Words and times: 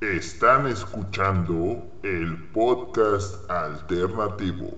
Están 0.00 0.68
escuchando 0.68 1.82
el 2.04 2.52
podcast 2.52 3.50
alternativo. 3.50 4.68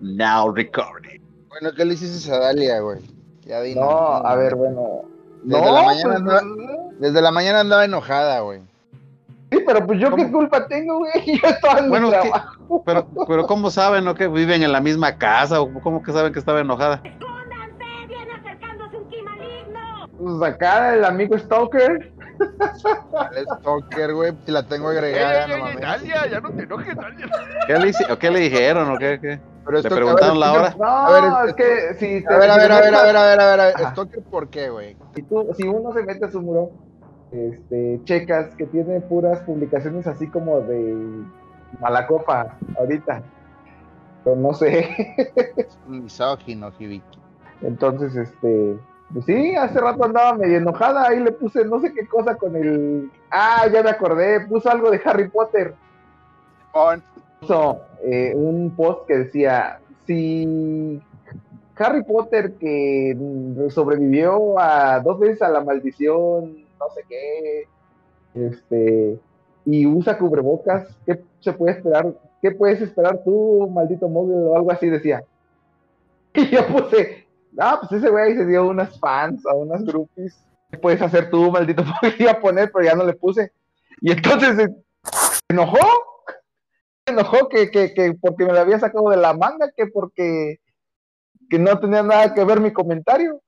Now 0.00 0.52
recording. 0.52 1.22
Bueno, 1.48 1.70
¿qué 1.76 1.84
le 1.84 1.94
hiciste 1.94 2.32
a 2.32 2.38
Dalia, 2.40 2.80
güey? 2.80 2.98
Ya 3.42 3.60
di 3.60 3.76
No, 3.76 3.88
a 3.88 4.34
ver, 4.34 4.56
bueno. 4.56 5.02
Desde, 5.44 5.64
no, 5.64 5.72
la 5.72 5.82
mañana 5.82 6.02
pues, 6.02 6.16
andaba, 6.16 6.77
desde 6.98 7.22
la 7.22 7.30
mañana 7.30 7.60
andaba 7.60 7.84
enojada, 7.84 8.40
güey. 8.40 8.60
Sí, 9.50 9.58
pero 9.66 9.86
pues 9.86 9.98
yo 9.98 10.14
qué 10.14 10.30
culpa 10.30 10.66
tengo, 10.68 10.98
güey. 10.98 11.12
Yo 11.42 11.48
estaba 11.48 11.78
en 11.78 11.88
Bueno, 11.88 12.08
mi 12.08 12.12
trabajo. 12.12 12.82
Pero, 12.84 13.06
pero 13.26 13.46
¿cómo 13.46 13.70
saben, 13.70 14.04
no? 14.04 14.14
Que 14.14 14.28
viven 14.28 14.62
en 14.62 14.72
la 14.72 14.80
misma 14.80 15.16
casa, 15.16 15.60
o 15.62 15.72
cómo 15.80 16.02
que 16.02 16.12
saben 16.12 16.32
que 16.34 16.38
estaba 16.38 16.60
enojada. 16.60 17.00
¡Escóndanse! 17.02 18.06
¡Viene 18.08 18.32
acercándose 18.32 18.96
un 18.98 19.08
ki 19.08 19.22
maligno! 19.22 20.08
Pues 20.38 20.52
acá 20.52 20.94
el 20.94 21.04
amigo 21.04 21.38
Stalker. 21.38 22.12
El 23.34 23.46
stalker, 23.58 24.12
güey, 24.14 24.32
si 24.44 24.52
la 24.52 24.62
tengo 24.64 24.88
agregada, 24.88 25.46
no 25.48 25.58
mames. 25.64 25.80
Dalia, 25.80 26.26
ya 26.28 26.40
no 26.40 26.50
te 26.50 26.62
enojes, 26.64 26.94
Dalia. 26.94 27.26
¿Qué 27.66 27.78
le, 27.78 27.88
hice- 27.88 28.12
o 28.12 28.18
qué 28.18 28.30
le 28.30 28.38
dijeron? 28.40 28.90
¿O 28.92 28.98
qué? 28.98 29.18
qué? 29.20 29.40
Pero 29.64 29.80
¿Le 29.82 29.90
preguntaron 29.90 30.38
la 30.40 30.52
hora? 30.52 30.74
No, 30.78 30.84
A 30.86 31.12
ver, 31.42 31.48
es 31.48 31.54
que 31.54 31.94
si 31.98 32.22
te- 32.24 32.32
A 32.34 32.38
ver, 32.38 32.50
a 32.50 32.56
ver, 32.58 32.70
a 32.72 32.80
ver, 32.80 32.94
a 32.94 33.02
ver, 33.02 33.16
a 33.16 33.22
ver, 33.24 33.40
a 33.40 33.46
ver, 33.50 33.60
a 33.60 33.64
ver. 33.66 33.74
Ajá. 33.76 33.90
¿Stalker 33.92 34.22
por 34.24 34.48
qué, 34.50 34.68
güey? 34.70 34.96
Si, 35.14 35.22
tú, 35.22 35.48
si 35.56 35.66
uno 35.66 35.92
se 35.94 36.02
mete 36.02 36.26
a 36.26 36.30
su 36.30 36.40
muro, 36.40 36.70
este, 37.32 38.00
checas 38.04 38.54
que 38.56 38.66
tiene 38.66 39.00
puras 39.00 39.40
publicaciones 39.40 40.06
así 40.06 40.28
como 40.28 40.60
de 40.60 41.24
Malacopa 41.80 42.56
ahorita. 42.78 43.22
Pero 44.24 44.36
no 44.36 44.54
sé. 44.54 44.88
Es 45.56 45.78
un 45.86 46.04
misógino, 46.04 46.72
Hibiki. 46.78 47.18
Entonces, 47.62 48.14
este, 48.16 48.78
pues 49.12 49.24
sí, 49.24 49.54
hace 49.56 49.80
rato 49.80 50.04
andaba 50.04 50.34
medio 50.34 50.58
enojada, 50.58 51.08
ahí 51.08 51.20
le 51.20 51.32
puse 51.32 51.64
no 51.64 51.80
sé 51.80 51.92
qué 51.92 52.06
cosa 52.06 52.36
con 52.36 52.54
el... 52.56 53.10
Ah, 53.30 53.66
ya 53.72 53.82
me 53.82 53.90
acordé, 53.90 54.46
puso 54.46 54.70
algo 54.70 54.90
de 54.90 55.00
Harry 55.04 55.28
Potter. 55.28 55.74
Puso 57.40 57.80
eh, 58.02 58.32
un 58.34 58.70
post 58.76 59.06
que 59.06 59.18
decía, 59.18 59.80
si 60.06 61.00
Harry 61.76 62.04
Potter 62.04 62.54
que 62.54 63.16
sobrevivió 63.70 64.58
a 64.58 65.00
dos 65.00 65.18
veces 65.18 65.42
a 65.42 65.48
la 65.48 65.62
maldición, 65.62 66.67
no 66.78 66.88
sé 66.94 67.02
qué, 67.08 67.68
este, 68.34 69.18
y 69.64 69.86
usa 69.86 70.18
cubrebocas, 70.18 70.88
¿qué 71.04 71.22
se 71.40 71.52
puede 71.52 71.72
esperar? 71.72 72.14
¿Qué 72.40 72.52
puedes 72.52 72.80
esperar 72.80 73.22
tú, 73.24 73.68
maldito 73.68 74.08
móvil? 74.08 74.36
O 74.36 74.56
algo 74.56 74.72
así 74.72 74.88
decía. 74.88 75.22
Y 76.34 76.50
yo 76.50 76.64
puse, 76.68 77.26
ah, 77.58 77.78
pues 77.80 78.00
ese 78.00 78.10
güey 78.10 78.36
se 78.36 78.46
dio 78.46 78.68
unas 78.68 78.98
fans, 79.00 79.44
a 79.46 79.54
unas 79.54 79.82
groupies. 79.84 80.44
¿Qué 80.70 80.78
puedes 80.78 81.02
hacer 81.02 81.30
tú, 81.30 81.50
maldito 81.50 81.82
móvil? 82.02 82.14
Iba 82.18 82.32
a 82.32 82.40
poner, 82.40 82.70
pero 82.72 82.84
ya 82.84 82.94
no 82.94 83.04
le 83.04 83.14
puse. 83.14 83.52
Y 84.00 84.12
entonces 84.12 84.56
se 84.56 84.68
enojó. 85.48 85.78
Se 87.06 87.12
enojó 87.12 87.48
que, 87.48 87.70
que, 87.70 87.92
que 87.92 88.14
porque 88.20 88.44
me 88.44 88.52
lo 88.52 88.60
había 88.60 88.78
sacado 88.78 89.10
de 89.10 89.16
la 89.16 89.32
manga, 89.32 89.70
que 89.76 89.86
porque 89.86 90.60
que 91.48 91.58
no 91.58 91.78
tenía 91.78 92.02
nada 92.02 92.34
que 92.34 92.44
ver 92.44 92.60
mi 92.60 92.72
comentario. 92.72 93.40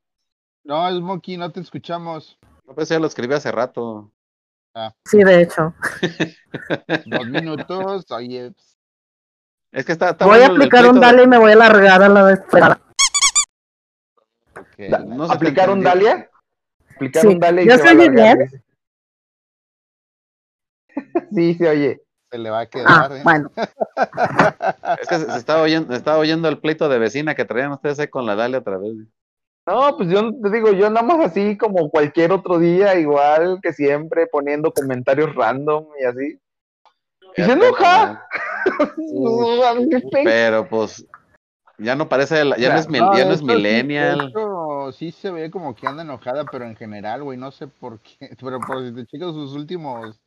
No, 0.64 0.89
es 0.89 1.01
Monkey, 1.01 1.36
no 1.36 1.53
te 1.53 1.61
escuchamos. 1.61 2.39
No, 2.70 2.76
pues 2.76 2.88
ya 2.88 3.00
lo 3.00 3.08
escribí 3.08 3.34
hace 3.34 3.50
rato. 3.50 4.12
Sí, 5.04 5.18
de 5.24 5.42
hecho. 5.42 5.74
Dos 7.06 7.27
minutos, 7.27 8.08
oye. 8.12 8.52
Es 9.72 9.84
que 9.84 9.90
está, 9.90 10.10
está 10.10 10.24
Voy 10.24 10.38
a 10.40 10.46
aplicar 10.46 10.86
un 10.86 10.94
de- 10.94 11.00
dale 11.00 11.24
y 11.24 11.27
me 11.27 11.36
voy 11.38 11.50
a 11.50 11.56
largar 11.56 12.00
a 12.00 12.08
la 12.08 12.22
vez. 12.22 12.39
ok. 12.39 12.55
Da- 14.89 14.98
no 15.00 15.27
se 15.27 15.34
¿Aplicar 15.34 15.68
un. 15.68 15.83
Dalia? 15.83 16.30
¿Aplicar 16.95 17.22
Sí. 17.22 17.27
un 17.28 17.40
Dalia 17.40 17.62
y 17.64 17.67
¿Ya 17.68 17.77
se 17.77 17.83
se 17.83 17.89
alargar, 17.89 18.39
bien? 18.39 18.62
Sí, 21.34 21.55
se 21.55 21.68
oye. 21.68 22.00
Se 22.30 22.39
le 22.39 22.50
va 22.50 22.61
a 22.61 22.62
Ah, 22.62 22.66
quedar, 22.68 23.12
¿eh? 23.16 23.20
bueno. 23.24 23.50
Es 25.00 25.08
que 25.08 25.18
se, 25.18 25.28
se 25.33 25.39
estaba 25.39 25.62
oyendo, 25.62 25.92
estaba 25.92 26.18
oyendo 26.18 26.48
el 26.48 26.61
pleito 26.61 26.89
de 26.89 27.00
vecina 27.00 27.34
que 27.34 27.45
traían 27.45 27.72
ustedes 27.72 27.98
ahí 27.98 28.06
con 28.06 28.27
la 28.27 28.36
Dalia 28.36 28.58
otra 28.61 28.78
vez. 28.78 28.92
No, 29.66 29.96
pues 29.96 30.08
yo 30.08 30.32
te 30.40 30.50
digo, 30.50 30.72
yo 30.72 30.90
nada 30.90 31.06
más 31.06 31.26
así 31.26 31.56
como 31.56 31.90
cualquier 31.90 32.32
otro 32.32 32.58
día, 32.58 32.98
igual 32.98 33.60
que 33.62 33.72
siempre, 33.72 34.26
poniendo 34.26 34.72
comentarios 34.72 35.34
random 35.34 35.86
y 36.00 36.04
así. 36.04 36.40
Y 37.36 37.42
se 37.42 37.52
enoja. 37.52 38.26
¿Qué 38.96 40.00
pe- 40.10 40.22
Pero 40.24 40.68
pues 40.68 41.06
ya 41.78 41.94
no 41.94 42.08
parece, 42.08 42.44
la- 42.44 42.56
ya 42.58 42.70
no 42.74 42.80
es, 42.80 42.88
ya 42.88 43.24
no 43.24 43.32
es 43.34 43.42
millennial. 43.42 44.26
esto 44.26 44.92
sí 44.92 45.12
se 45.12 45.30
ve 45.30 45.50
como 45.50 45.74
que 45.74 45.86
anda 45.86 46.02
enojada, 46.02 46.44
pero 46.46 46.64
en 46.64 46.74
general, 46.77 47.22
güey, 47.22 47.38
no 47.38 47.50
sé 47.50 47.68
por 47.68 48.00
qué. 48.00 48.30
Pero 48.40 48.60
por 48.60 48.86
si 48.86 48.94
te 48.94 49.06
chicas 49.06 49.32
sus 49.32 49.54
últimos 49.54 50.20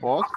posts, 0.00 0.32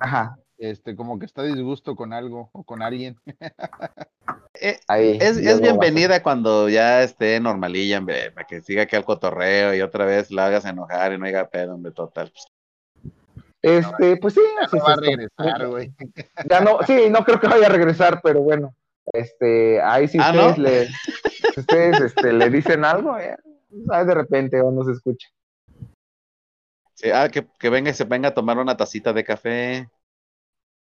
Ajá, 0.00 0.38
este, 0.58 0.96
como 0.96 1.18
que 1.18 1.26
está 1.26 1.42
disgusto 1.42 1.94
con 1.96 2.12
algo 2.12 2.50
o 2.52 2.64
con 2.64 2.82
alguien. 2.82 3.16
Eh, 4.60 4.78
ahí. 4.88 5.18
Es, 5.20 5.36
es 5.36 5.60
bienvenida 5.60 6.22
cuando 6.22 6.68
ya 6.68 7.02
esté 7.02 7.38
normalilla, 7.40 7.98
hombre, 7.98 8.30
para 8.32 8.46
que 8.46 8.60
siga 8.60 8.82
aquí 8.82 8.96
al 8.96 9.04
cotorreo 9.04 9.74
y 9.74 9.80
otra 9.82 10.04
vez 10.04 10.30
la 10.30 10.46
hagas 10.46 10.64
enojar 10.64 11.12
y 11.12 11.18
no 11.18 11.26
diga 11.26 11.48
pedo, 11.48 11.74
hombre, 11.74 11.92
total. 11.92 12.30
pues. 12.32 12.46
Este, 13.60 14.16
pues 14.16 14.34
sí, 14.34 14.40
no 14.72 14.84
va 14.84 14.92
a 14.92 14.96
regresar, 14.96 15.66
güey. 15.66 15.92
Ya 16.48 16.60
no, 16.60 16.78
sí, 16.86 17.08
no 17.10 17.24
creo 17.24 17.40
que 17.40 17.48
vaya 17.48 17.66
a 17.66 17.70
regresar, 17.70 18.20
pero 18.22 18.40
bueno. 18.40 18.74
Este, 19.12 19.80
ahí 19.80 20.06
si 20.06 20.18
Ah, 20.20 20.30
ustedes 20.30 20.58
¿no? 20.58 20.64
le, 20.64 20.86
si 21.54 21.60
ustedes 21.60 22.00
este, 22.00 22.32
le 22.32 22.50
dicen 22.50 22.84
algo, 22.84 23.16
eh, 23.18 23.36
de 23.70 24.14
repente 24.14 24.60
o 24.60 24.70
no 24.70 24.84
se 24.84 24.92
escucha. 24.92 25.28
Sí, 26.94 27.10
ah, 27.10 27.28
que, 27.28 27.46
que 27.58 27.70
venga 27.70 27.90
y 27.90 27.94
se 27.94 28.04
venga 28.04 28.28
a 28.30 28.34
tomar 28.34 28.58
una 28.58 28.76
tacita 28.76 29.12
de 29.12 29.24
café. 29.24 29.88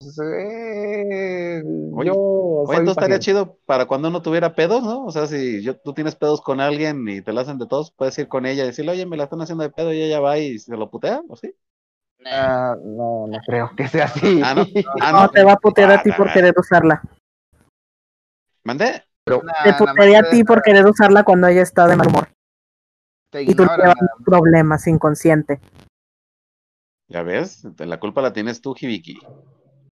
Pues, 0.02 0.18
eh, 0.18 1.62
Oye, 1.94 2.10
yo 2.10 2.14
Oye, 2.16 2.78
entonces 2.78 2.92
estaría 2.92 3.18
chido 3.20 3.58
para 3.66 3.86
cuando 3.86 4.08
uno 4.08 4.20
tuviera 4.20 4.54
pedos, 4.54 4.82
¿no? 4.82 5.04
O 5.04 5.10
sea, 5.12 5.26
si 5.26 5.62
yo, 5.62 5.76
tú 5.78 5.94
tienes 5.94 6.16
pedos 6.16 6.40
con 6.40 6.60
alguien 6.60 7.08
y 7.08 7.22
te 7.22 7.32
la 7.32 7.42
hacen 7.42 7.58
de 7.58 7.66
todos, 7.66 7.92
puedes 7.92 8.18
ir 8.18 8.26
con 8.28 8.46
ella 8.46 8.64
y 8.64 8.66
decirle, 8.66 8.92
oye, 8.92 9.06
me 9.06 9.16
la 9.16 9.24
están 9.24 9.40
haciendo 9.42 9.62
de 9.62 9.70
pedo 9.70 9.92
y 9.92 10.02
ella 10.02 10.18
va 10.20 10.38
y 10.38 10.58
se 10.58 10.76
lo 10.76 10.90
putea, 10.90 11.22
¿o 11.28 11.36
sí? 11.36 11.54
Ah, 12.24 12.74
no, 12.82 13.26
no 13.28 13.38
creo 13.46 13.70
que 13.76 13.86
sea 13.86 14.06
así. 14.06 14.40
Ah, 14.42 14.54
no. 14.54 14.64
Ah, 15.00 15.12
No 15.12 15.30
te 15.30 15.44
va 15.44 15.52
a 15.52 15.56
putear 15.56 15.90
a 15.92 16.02
ti 16.02 16.10
por 16.12 16.28
ah, 16.28 16.32
querer 16.32 16.54
usarla. 16.56 17.02
¿Mandé? 18.64 19.04
Te 19.24 19.32
Nah, 19.32 19.78
putearía 19.78 20.20
a 20.20 20.30
ti 20.30 20.42
por 20.42 20.62
querer 20.62 20.84
usarla 20.84 21.22
cuando 21.22 21.46
ella 21.46 21.62
está 21.62 21.86
de 21.86 21.96
mal 21.96 22.08
humor. 22.08 22.28
te 23.30 23.42
Y 23.42 23.54
tú 23.54 23.64
llevas 23.64 23.94
problemas 24.24 24.86
inconsciente. 24.88 25.60
¿Ya 27.08 27.22
ves? 27.22 27.64
La 27.78 28.00
culpa 28.00 28.22
la 28.22 28.32
tienes 28.32 28.60
tú, 28.60 28.74
Hibiki. 28.78 29.20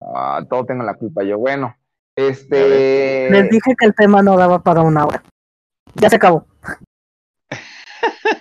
Ah, 0.01 0.43
todo 0.49 0.65
tengo 0.65 0.83
la 0.83 0.95
culpa 0.95 1.23
yo. 1.23 1.39
Bueno, 1.39 1.77
este. 2.17 3.31
Les 3.31 3.51
dije 3.51 3.75
que 3.79 3.87
el 3.87 3.95
tema 3.95 4.23
no 4.23 4.37
daba 4.37 4.63
para 4.63 4.83
una 4.83 5.07
hora. 5.07 5.23
Ya 5.95 6.11
se 6.11 6.17
acabó. 6.17 6.47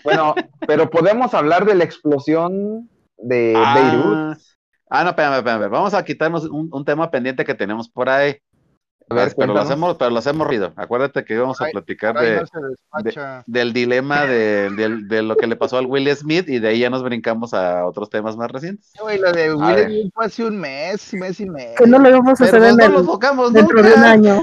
Bueno, 0.04 0.36
pero 0.68 0.90
podemos 0.90 1.34
hablar 1.34 1.66
de 1.66 1.76
la 1.76 1.84
explosión 1.84 2.90
de 3.18 3.54
Beirut. 3.74 4.38
Ah, 4.90 5.04
no, 5.04 5.10
espérame, 5.10 5.38
espérame. 5.38 5.70
Vamos 5.70 5.94
a 5.94 6.04
quitarnos 6.04 6.46
un, 6.46 6.70
un 6.72 6.86
tema 6.86 7.10
pendiente 7.12 7.44
que 7.44 7.56
tenemos 7.56 7.90
por 7.90 8.10
ahí. 8.10 8.38
A 9.10 9.16
ver, 9.16 9.34
pero, 9.38 9.54
lo 9.54 9.60
hacemos, 9.62 9.96
pero 9.96 10.12
lo 10.12 10.20
hacemos 10.20 10.46
ruido. 10.46 10.74
Acuérdate 10.76 11.24
que 11.24 11.34
íbamos 11.34 11.62
a 11.62 11.68
platicar 11.68 12.20
de, 12.20 12.42
no 12.42 13.44
del 13.46 13.72
dilema 13.72 14.26
de, 14.26 14.70
de 15.08 15.22
lo 15.22 15.38
que 15.38 15.48
le 15.48 15.56
pasó 15.56 15.78
al 15.78 15.86
Will 15.86 16.14
Smith 16.14 16.50
y 16.50 16.60
de 16.60 16.68
ahí 16.68 16.80
ya 16.80 16.90
nos 16.90 17.04
brincamos 17.04 17.54
a 17.54 17.86
otros 17.86 18.10
temas 18.10 18.36
más 18.36 18.52
recientes. 18.52 18.92
Güey, 19.00 19.18
lo 19.20 19.32
de. 19.32 19.54
Will 19.54 19.86
Smith 19.86 20.12
fue 20.14 20.26
hace 20.26 20.46
un 20.46 20.60
mes, 20.60 21.14
mes 21.14 21.40
y 21.40 21.50
medio. 21.50 21.76
Que 21.78 21.88
no 21.88 22.00
lo 22.00 22.10
íbamos 22.10 22.42
a 22.42 22.44
hacer 22.44 22.62
en 22.64 22.76
no 22.76 22.86
el- 22.86 23.54
dentro 23.54 23.82
de 23.82 23.94
un 23.94 24.04
año. 24.04 24.42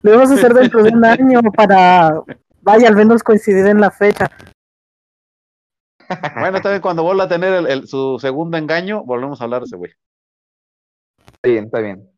Lo 0.00 0.10
íbamos 0.10 0.30
a 0.32 0.34
hacer 0.34 0.52
dentro 0.52 0.82
de 0.82 0.90
un 0.90 1.04
año 1.04 1.40
para, 1.56 2.20
vaya, 2.60 2.88
al 2.88 2.96
menos 2.96 3.22
coincidir 3.22 3.66
en 3.66 3.80
la 3.80 3.92
fecha. 3.92 4.28
Bueno, 6.40 6.60
también 6.60 6.82
cuando 6.82 7.04
vuelva 7.04 7.24
a 7.24 7.28
tener 7.28 7.54
el- 7.54 7.66
el- 7.68 7.86
su 7.86 8.18
segundo 8.20 8.56
engaño, 8.58 9.04
volvemos 9.04 9.40
a 9.40 9.44
hablar 9.44 9.60
de 9.60 9.66
ese 9.66 9.76
güey. 9.76 9.92
Está 11.34 11.48
bien, 11.48 11.64
está 11.66 11.78
bien. 11.78 12.11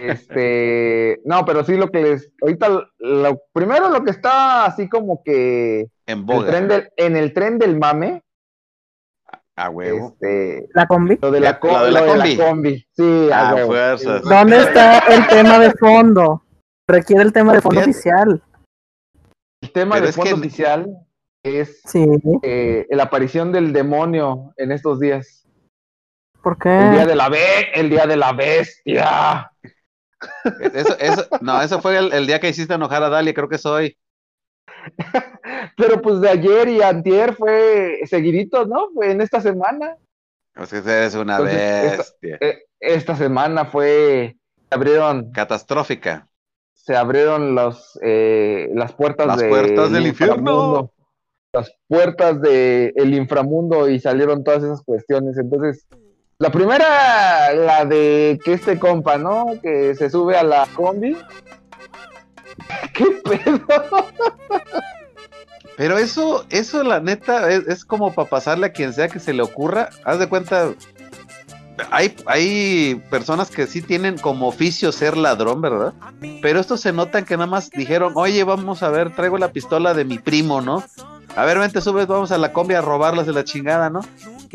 Este, 0.00 1.20
no, 1.24 1.44
pero 1.44 1.64
sí 1.64 1.76
lo 1.76 1.90
que 1.90 2.02
les, 2.02 2.32
ahorita 2.40 2.88
lo 2.98 3.40
primero 3.52 3.88
lo 3.90 4.02
que 4.04 4.10
está 4.10 4.64
así 4.66 4.88
como 4.88 5.22
que 5.22 5.88
En 6.06 6.28
el 6.30 6.46
tren 6.46 6.68
del- 6.68 6.88
en 6.96 7.16
el 7.16 7.32
tren 7.32 7.58
del 7.58 7.78
mame, 7.78 8.22
A 9.56 9.70
huevo. 9.70 10.08
este, 10.20 10.68
La 10.74 10.86
combi. 10.86 11.18
lo 11.20 11.30
de 11.30 11.40
la, 11.40 11.50
La- 11.52 11.60
co- 11.60 11.68
lo 11.68 11.84
de 11.84 11.92
la 11.92 12.26
lo 12.26 12.44
combi. 12.44 12.86
sí, 12.92 13.28
a 13.30 13.50
Ah, 13.50 13.54
huevo. 13.54 13.66
fuerzas. 13.68 14.22
¿Dónde 14.22 14.58
está 14.58 14.98
el 14.98 15.26
tema 15.26 15.58
de 15.58 15.70
fondo? 15.72 16.42
Requiere 16.88 17.22
el 17.22 17.32
tema 17.32 17.54
de 17.54 17.60
fondo 17.60 17.80
oficial. 17.80 18.42
El 19.62 19.72
tema 19.72 19.94
Pero 19.96 20.06
de 20.06 20.12
fondo 20.12 20.30
que- 20.34 20.40
oficial, 20.40 20.96
es 21.42 21.80
Sí. 21.84 22.04
eh, 22.42 22.86
la 22.90 23.04
aparición 23.04 23.52
del 23.52 23.72
demonio 23.72 24.52
en 24.56 24.72
estos 24.72 24.98
días. 25.00 25.43
¿Por 26.44 26.56
El 26.64 26.92
día 26.92 27.00
qué? 27.02 27.06
de 27.08 27.16
la 27.16 27.28
be 27.28 27.40
el 27.74 27.90
día 27.90 28.06
de 28.06 28.16
la 28.16 28.32
bestia. 28.32 29.50
Eso, 30.72 30.96
eso, 31.00 31.26
no, 31.40 31.60
eso 31.60 31.80
fue 31.80 31.96
el, 31.98 32.12
el 32.12 32.26
día 32.26 32.38
que 32.38 32.48
hiciste 32.50 32.74
enojar 32.74 33.02
a 33.02 33.08
Dalia, 33.08 33.34
creo 33.34 33.48
que 33.48 33.56
es 33.56 33.66
hoy. 33.66 33.96
Pero 35.76 36.00
pues 36.00 36.20
de 36.20 36.28
ayer 36.28 36.68
y 36.68 36.82
antier 36.82 37.34
fue 37.34 38.00
seguiditos, 38.06 38.68
¿no? 38.68 38.90
Fue 38.94 39.10
en 39.10 39.20
esta 39.20 39.40
semana. 39.40 39.96
O 40.56 40.66
sea, 40.66 40.78
eres 40.78 41.14
una 41.14 41.36
Entonces, 41.38 41.98
bestia. 41.98 42.38
Eh, 42.40 42.58
esta 42.80 43.16
semana 43.16 43.64
fue 43.66 44.36
se 44.68 44.74
abrieron 44.74 45.32
Catastrófica. 45.32 46.28
se 46.74 46.94
abrieron 46.96 47.54
los 47.54 47.98
eh, 48.02 48.68
las 48.74 48.92
puertas 48.92 49.26
Las 49.26 49.38
de- 49.40 49.48
puertas 49.48 49.90
del 49.90 50.06
infierno. 50.06 50.90
las 51.52 51.72
puertas 51.88 52.40
del 52.40 53.14
inframundo 53.14 53.88
y 53.88 53.98
salieron 54.00 54.44
todas 54.44 54.62
esas 54.62 54.82
cuestiones. 54.82 55.36
Entonces, 55.38 55.86
la 56.38 56.50
primera, 56.50 57.52
la 57.54 57.84
de 57.84 58.38
que 58.44 58.54
este 58.54 58.78
compa, 58.78 59.18
¿no? 59.18 59.46
Que 59.62 59.94
se 59.94 60.10
sube 60.10 60.36
a 60.36 60.42
la 60.42 60.66
combi. 60.74 61.16
¿Qué 62.94 63.06
pedo? 63.24 63.60
Pero 65.76 65.98
eso, 65.98 66.46
eso 66.50 66.82
la 66.84 67.00
neta, 67.00 67.50
es, 67.50 67.66
es 67.66 67.84
como 67.84 68.12
para 68.12 68.28
pasarle 68.28 68.66
a 68.66 68.72
quien 68.72 68.92
sea 68.92 69.08
que 69.08 69.18
se 69.18 69.32
le 69.32 69.42
ocurra. 69.42 69.90
Haz 70.04 70.18
de 70.18 70.28
cuenta, 70.28 70.72
hay, 71.90 72.14
hay 72.26 73.02
personas 73.10 73.50
que 73.50 73.66
sí 73.66 73.82
tienen 73.82 74.18
como 74.18 74.48
oficio 74.48 74.92
ser 74.92 75.16
ladrón, 75.16 75.60
¿verdad? 75.60 75.92
Pero 76.40 76.60
estos 76.60 76.80
se 76.80 76.92
notan 76.92 77.24
que 77.24 77.36
nada 77.36 77.46
más 77.46 77.70
dijeron, 77.70 78.12
oye, 78.16 78.44
vamos 78.44 78.82
a 78.82 78.90
ver, 78.90 79.14
traigo 79.14 79.38
la 79.38 79.52
pistola 79.52 79.94
de 79.94 80.04
mi 80.04 80.18
primo, 80.18 80.60
¿no? 80.60 80.84
A 81.36 81.44
ver, 81.44 81.58
vente, 81.58 81.80
subes, 81.80 82.06
vamos 82.06 82.30
a 82.30 82.38
la 82.38 82.52
combi 82.52 82.74
a 82.74 82.80
robarlas 82.80 83.26
de 83.26 83.32
la 83.32 83.42
chingada, 83.42 83.90
¿no? 83.90 84.00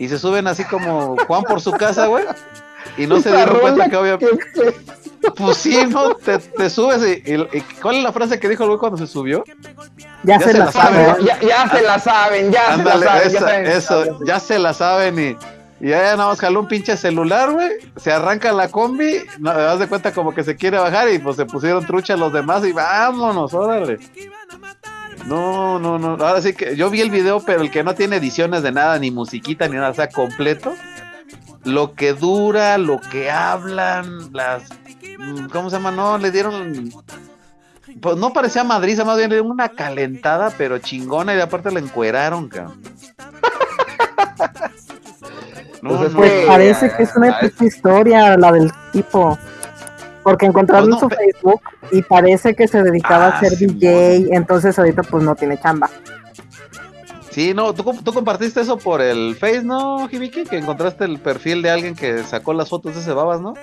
Y 0.01 0.07
se 0.07 0.18
suben 0.18 0.48
así 0.48 0.63
como 0.63 1.18
Juan 1.28 1.44
por 1.44 1.60
su 1.60 1.72
casa, 1.74 2.07
güey. 2.07 2.24
Y 2.98 3.06
no 3.06 3.19
se 3.19 3.31
dieron 3.36 3.60
cuenta 3.60 3.90
que 3.90 3.98
obviamente... 3.98 4.28
¿Qué 4.54 4.62
pedo? 4.62 5.34
Pues 5.36 5.57
sí, 5.57 5.78
¿no? 5.88 6.16
Te, 6.16 6.38
te 6.38 6.69
subes 6.69 7.01
y, 7.04 7.34
y- 7.34 7.57
y- 7.57 7.62
¿Cuál 7.81 7.98
es 7.98 8.04
la 8.04 8.13
frase 8.13 8.40
que 8.40 8.48
dijo 8.48 8.63
el 8.63 8.69
güey 8.69 8.80
cuando 8.80 8.98
se 8.98 9.06
subió? 9.07 9.44
Ya, 10.24 10.40
se, 10.40 10.54
la 10.54 10.72
sabe. 10.72 11.06
sabe. 11.06 11.24
Ya, 11.25 11.40
ya 11.42 11.69
se 11.69 11.81
la 11.81 12.00
saben, 12.00 12.51
ya 12.51 12.74
Ándale, 12.75 13.00
se 13.00 13.06
la 13.06 13.12
saben. 13.12 13.31
ya 13.34 13.40
saben. 13.42 13.66
eso, 13.68 14.19
ya 14.25 14.40
se 14.40 14.60
la 14.60 14.74
saben 14.74 15.19
y, 15.19 15.86
y 15.86 15.90
ya 15.90 16.16
nada 16.16 16.28
más 16.30 16.40
jaló 16.40 16.62
un 16.62 16.68
pinche 16.69 16.95
celular, 16.95 17.52
güey. 17.52 17.69
Se 17.98 18.13
arranca 18.13 18.54
la 18.54 18.69
combi, 18.69 19.18
no, 19.40 19.52
te 19.54 19.60
das 19.62 19.80
de 19.80 19.88
cuenta 19.90 20.13
como 20.13 20.34
que 20.34 20.45
se 20.45 20.56
quiere 20.56 20.78
bajar 20.80 21.10
y 21.12 21.19
pues 21.19 21.36
se 21.36 21.45
pusieron 21.45 21.86
trucha 21.86 22.16
los 22.16 22.31
demás 22.31 22.63
y 22.66 22.72
vámonos, 22.72 23.54
órale. 23.54 24.00
No, 25.30 25.78
no, 25.78 26.00
no. 26.00 26.14
Ahora 26.26 26.42
sí 26.42 26.54
que 26.54 26.76
yo 26.76 26.90
vi 26.90 27.02
el 27.02 27.12
video, 27.12 27.40
pero 27.40 27.62
el 27.62 27.70
que 27.70 27.84
no 27.84 27.94
tiene 27.94 28.16
ediciones 28.16 28.64
de 28.64 28.72
nada, 28.72 28.98
ni 28.98 29.12
musiquita, 29.12 29.68
ni 29.68 29.76
nada, 29.76 29.90
o 29.92 29.94
sea, 29.94 30.10
completo. 30.10 30.74
Lo 31.64 31.94
que 31.94 32.14
dura, 32.14 32.80
lo 32.80 33.00
que 33.00 33.30
hablan, 33.30 34.34
las. 34.34 34.64
mm, 35.20 35.50
¿Cómo 35.52 35.70
se 35.70 35.76
llama? 35.76 35.92
No, 35.92 36.18
le 36.18 36.31
dieron. 36.31 36.90
Pues 38.02 38.18
no 38.18 38.34
parecía 38.34 38.64
madriza, 38.64 39.06
más 39.06 39.18
bien 39.18 39.30
le 39.30 39.36
dieron 39.36 39.52
una 39.52 39.70
calentada, 39.70 40.52
pero 40.58 40.80
chingona, 40.80 41.36
y 41.36 41.40
aparte 41.40 41.72
la 41.72 41.80
encueraron, 41.80 42.50
cabrón. 42.50 42.81
No, 45.81 45.98
Pues 45.98 46.14
no, 46.14 46.22
parece 46.46 46.92
que 46.92 47.04
es 47.04 47.16
una 47.16 47.40
historia 47.62 48.36
la 48.36 48.52
del 48.52 48.70
tipo. 48.92 49.40
Porque 50.24 50.45
encontraron 50.45 50.89
Pues 50.89 51.01
no, 51.01 51.10
su 51.10 51.16
Facebook 51.16 51.62
y 51.92 52.01
parece 52.01 52.56
que 52.56 52.68
se 52.68 52.83
dedicaba 52.83 53.27
Ah, 53.27 53.38
a 53.38 53.39
ser 53.39 53.51
sí, 53.56 53.66
DJ, 53.68 54.27
entonces 54.36 54.77
ahorita 54.77 55.04
pues 55.04 55.24
no 55.24 55.36
tiene 55.36 55.57
chamba. 55.57 55.89
Sí, 57.31 57.54
no, 57.54 57.74
¿tú, 57.74 57.83
tú 58.04 58.12
compartiste 58.12 58.60
eso 58.62 58.77
por 58.77 59.01
el 59.01 59.36
Face, 59.39 59.63
¿no, 59.63 60.10
Hibiki? 60.12 60.45
Que 60.45 60.57
encontraste 60.57 61.06
el 61.06 61.19
perfil 61.19 61.62
de 61.62 61.69
alguien 61.69 61.95
que 61.95 62.24
sacó 62.24 62.54
las 62.54 62.69
fotos 62.69 62.95
de 62.95 63.01
ese 63.01 63.13
babas, 63.13 63.39
¿no? 63.39 63.54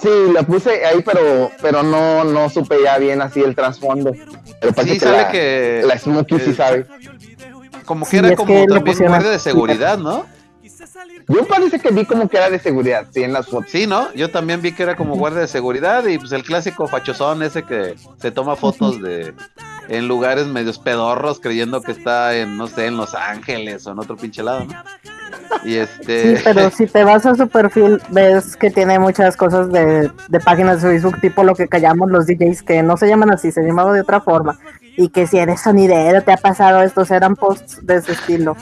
Sí, 0.00 0.08
la 0.32 0.42
puse 0.42 0.84
ahí, 0.84 1.02
pero, 1.02 1.50
pero 1.62 1.82
no, 1.82 2.24
no 2.24 2.50
supe 2.50 2.76
ya 2.84 2.98
bien 2.98 3.22
así 3.22 3.40
el 3.40 3.56
trasfondo. 3.56 4.12
Pero 4.60 4.72
parece 4.74 4.94
Sí, 4.94 4.98
que 5.00 5.04
sale 5.06 5.16
la, 5.16 5.30
que 5.30 5.82
la 5.86 5.98
Smokey 5.98 6.38
sí 6.40 6.54
sabe. 6.54 6.86
como 7.86 8.04
que 8.04 8.10
Sí, 8.10 8.16
era 8.18 8.36
como 8.36 8.48
que 8.54 8.66
también 8.66 8.98
guardia 8.98 9.30
de 9.30 9.38
seguridad, 9.38 9.96
¿no? 9.98 10.26
Yo 11.28 11.46
parece 11.46 11.78
que 11.78 11.90
vi 11.90 12.04
como 12.04 12.28
que 12.28 12.36
era 12.36 12.50
de 12.50 12.58
seguridad, 12.58 13.06
sí, 13.12 13.22
en 13.22 13.32
las 13.32 13.46
fotos. 13.46 13.70
Sí, 13.70 13.86
¿no? 13.86 14.12
Yo 14.14 14.30
también 14.30 14.60
vi 14.62 14.72
que 14.72 14.82
era 14.82 14.96
como 14.96 15.16
guardia 15.16 15.40
de 15.40 15.48
seguridad 15.48 16.06
y 16.06 16.18
pues 16.18 16.32
el 16.32 16.42
clásico 16.42 16.86
fachosón 16.88 17.42
ese 17.42 17.62
que 17.62 17.94
se 18.18 18.30
toma 18.30 18.56
fotos 18.56 19.00
de 19.00 19.34
en 19.88 20.06
lugares 20.06 20.46
medios 20.46 20.78
pedorros 20.78 21.40
creyendo 21.40 21.82
que 21.82 21.92
está 21.92 22.36
en, 22.36 22.56
no 22.56 22.68
sé, 22.68 22.86
en 22.86 22.96
Los 22.96 23.14
Ángeles 23.14 23.86
o 23.86 23.92
en 23.92 23.98
otro 23.98 24.16
pinche 24.16 24.42
lado, 24.42 24.64
¿no? 24.64 24.74
Y 25.64 25.72
Sí, 25.72 25.78
este... 25.78 26.40
pero 26.44 26.70
si 26.70 26.86
te 26.86 27.04
vas 27.04 27.26
a 27.26 27.34
su 27.34 27.48
perfil, 27.48 28.00
ves 28.10 28.56
que 28.56 28.70
tiene 28.70 28.98
muchas 28.98 29.36
cosas 29.36 29.70
de, 29.72 30.10
de 30.28 30.40
páginas 30.40 30.80
de 30.80 30.90
Facebook, 30.90 31.20
tipo 31.20 31.42
lo 31.42 31.54
que 31.54 31.68
callamos 31.68 32.10
los 32.10 32.26
DJs, 32.26 32.62
que 32.62 32.82
no 32.82 32.96
se 32.96 33.08
llaman 33.08 33.32
así, 33.32 33.50
se 33.50 33.62
llamaban 33.62 33.94
de 33.94 34.00
otra 34.00 34.20
forma. 34.20 34.58
Y 35.02 35.08
que 35.08 35.26
si 35.26 35.38
eres 35.38 35.62
sonidero, 35.62 36.22
te 36.22 36.30
ha 36.30 36.36
pasado 36.36 36.82
estos 36.82 37.10
eran 37.10 37.34
posts 37.34 37.78
de 37.86 37.96
ese 37.96 38.12
estilo. 38.12 38.54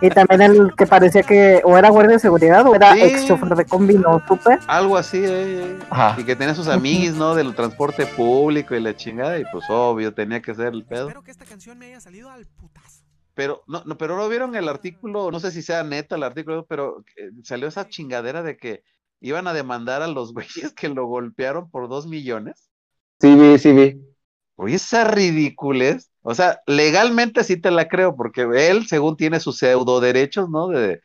Y 0.00 0.10
también 0.10 0.42
el 0.42 0.74
que 0.74 0.88
parecía 0.88 1.22
que 1.22 1.62
o 1.64 1.78
era 1.78 1.88
guardia 1.88 2.14
de 2.14 2.18
seguridad 2.18 2.66
o 2.66 2.74
era 2.74 2.94
Sí. 2.94 3.02
ex 3.02 3.26
chofer 3.28 3.54
de 3.54 3.64
combi, 3.64 3.94
no 3.94 4.20
supe. 4.26 4.58
Algo 4.66 4.96
así, 4.96 5.22
eh, 5.24 5.78
Ajá. 5.88 6.20
Y 6.20 6.24
que 6.24 6.34
tenía 6.34 6.56
sus 6.56 6.66
amiguis, 6.66 7.14
¿no? 7.14 7.36
Del 7.36 7.54
transporte 7.54 8.06
público 8.06 8.74
y 8.74 8.80
la 8.80 8.96
chingada, 8.96 9.38
y 9.38 9.44
pues 9.52 9.64
obvio, 9.68 10.12
tenía 10.12 10.42
que 10.42 10.52
ser 10.52 10.74
el 10.74 10.84
pedo. 10.84 11.06
Espero 11.06 11.22
que 11.22 11.30
esta 11.30 11.44
canción 11.44 11.78
me 11.78 11.86
haya 11.86 12.00
salido 12.00 12.28
al 12.28 12.44
putazo. 12.46 13.04
Pero 13.34 13.62
no, 13.68 13.84
no, 13.84 13.96
pero 13.96 14.16
no 14.16 14.28
vieron 14.28 14.56
el 14.56 14.68
artículo, 14.68 15.30
no 15.30 15.38
sé 15.38 15.52
si 15.52 15.62
sea 15.62 15.84
neta 15.84 16.16
el 16.16 16.24
artículo, 16.24 16.66
pero 16.66 17.04
eh, 17.16 17.30
salió 17.44 17.68
esa 17.68 17.88
chingadera 17.88 18.42
de 18.42 18.56
que 18.56 18.82
iban 19.20 19.46
a 19.46 19.52
demandar 19.52 20.02
a 20.02 20.08
los 20.08 20.32
güeyes 20.34 20.72
que 20.74 20.88
lo 20.88 21.06
golpearon 21.06 21.70
por 21.70 21.88
dos 21.88 22.08
millones. 22.08 22.68
Sí 23.20 23.32
vi, 23.36 23.58
sí 23.60 23.72
vi. 23.72 24.11
Oye, 24.62 24.76
esa 24.76 25.04
ridiculez. 25.04 26.10
O 26.22 26.34
sea, 26.34 26.60
legalmente 26.66 27.42
sí 27.42 27.56
te 27.60 27.72
la 27.72 27.88
creo, 27.88 28.14
porque 28.14 28.42
él, 28.54 28.86
según 28.86 29.16
tiene 29.16 29.40
sus 29.40 29.58
pseudo 29.58 30.00
derechos, 30.00 30.48
¿no? 30.48 30.68
De, 30.68 31.00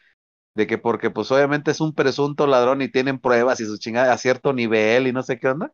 de 0.55 0.67
que 0.67 0.77
porque 0.77 1.09
pues 1.09 1.31
obviamente 1.31 1.71
es 1.71 1.81
un 1.81 1.93
presunto 1.93 2.45
ladrón 2.45 2.81
y 2.83 2.89
tienen 2.89 3.19
pruebas 3.19 3.59
y 3.59 3.65
su 3.65 3.77
chingada 3.77 4.13
a 4.13 4.17
cierto 4.17 4.53
nivel 4.53 5.07
y 5.07 5.13
no 5.13 5.23
sé 5.23 5.39
qué 5.39 5.47
onda. 5.47 5.71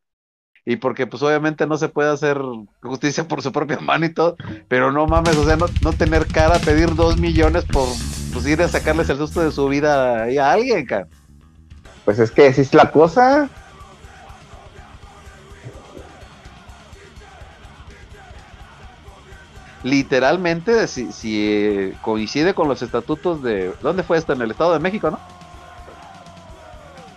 Y 0.66 0.78
porque 0.78 1.08
pues 1.08 1.22
obviamente 1.24 1.68
no 1.68 1.78
se 1.78 1.90
puede 1.90 2.10
hacer 2.10 2.40
justicia 2.82 3.28
por 3.28 3.42
su 3.42 3.52
propia 3.52 3.80
mano 3.80 4.06
y 4.06 4.14
todo, 4.14 4.38
pero 4.70 4.94
no 4.94 5.06
mames, 5.06 5.36
o 5.36 5.46
sea, 5.46 5.58
no, 5.58 5.66
no 5.82 5.92
tener 5.92 6.26
cara, 6.28 6.58
pedir 6.60 6.96
dos 6.96 7.18
millones 7.20 7.66
por 7.66 7.88
pues 8.32 8.48
ir 8.48 8.62
a 8.62 8.70
sacarles 8.70 9.10
el 9.10 9.18
susto 9.18 9.42
de 9.42 9.52
su 9.52 9.68
vida 9.68 10.24
a 10.24 10.52
alguien, 10.54 10.86
cara. 10.86 11.08
Pues 12.06 12.20
es 12.20 12.32
que 12.32 12.48
así 12.48 12.62
es 12.62 12.74
la 12.74 12.92
cosa. 12.92 13.50
Literalmente, 19.84 20.88
si, 20.88 21.12
si 21.12 21.48
eh, 21.48 21.94
coincide 22.02 22.54
con 22.54 22.68
los 22.68 22.82
estatutos 22.82 23.44
de... 23.44 23.74
¿Dónde 23.82 24.04
fue 24.04 24.18
esto? 24.18 24.34
En 24.34 24.42
el 24.42 24.52
Estado 24.52 24.74
de 24.74 24.80
México, 24.80 25.12
¿no? 25.12 25.20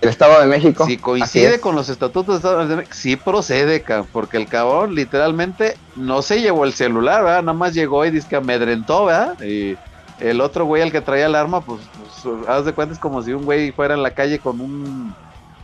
El 0.00 0.08
Estado 0.10 0.40
de 0.40 0.46
México. 0.46 0.84
Si 0.84 0.98
coincide 0.98 1.60
con 1.60 1.74
los 1.74 1.88
estatutos 1.88 2.26
de 2.34 2.36
Estado 2.36 2.66
de 2.66 2.76
México, 2.76 2.94
sí 2.94 3.16
procede, 3.16 3.82
cabrón, 3.82 4.08
porque 4.12 4.36
el 4.36 4.46
cabrón 4.46 4.94
literalmente 4.94 5.76
no 5.94 6.22
se 6.22 6.40
llevó 6.40 6.64
el 6.64 6.72
celular, 6.72 7.22
¿verdad? 7.24 7.42
Nada 7.42 7.56
más 7.56 7.72
llegó 7.72 8.04
y 8.04 8.10
dice 8.10 8.28
que 8.28 8.36
amedrentó, 8.36 9.06
¿verdad? 9.06 9.40
Y 9.42 9.76
el 10.20 10.40
otro 10.40 10.64
güey, 10.64 10.82
el 10.82 10.92
que 10.92 11.00
traía 11.00 11.26
el 11.26 11.34
arma, 11.34 11.60
pues, 11.60 11.80
pues, 12.22 12.48
haz 12.48 12.64
de 12.64 12.72
cuenta, 12.72 12.94
es 12.94 13.00
como 13.00 13.22
si 13.22 13.32
un 13.32 13.44
güey 13.44 13.72
fuera 13.72 13.94
en 13.94 14.02
la 14.02 14.10
calle 14.10 14.38
con 14.38 14.60
un, 14.60 15.14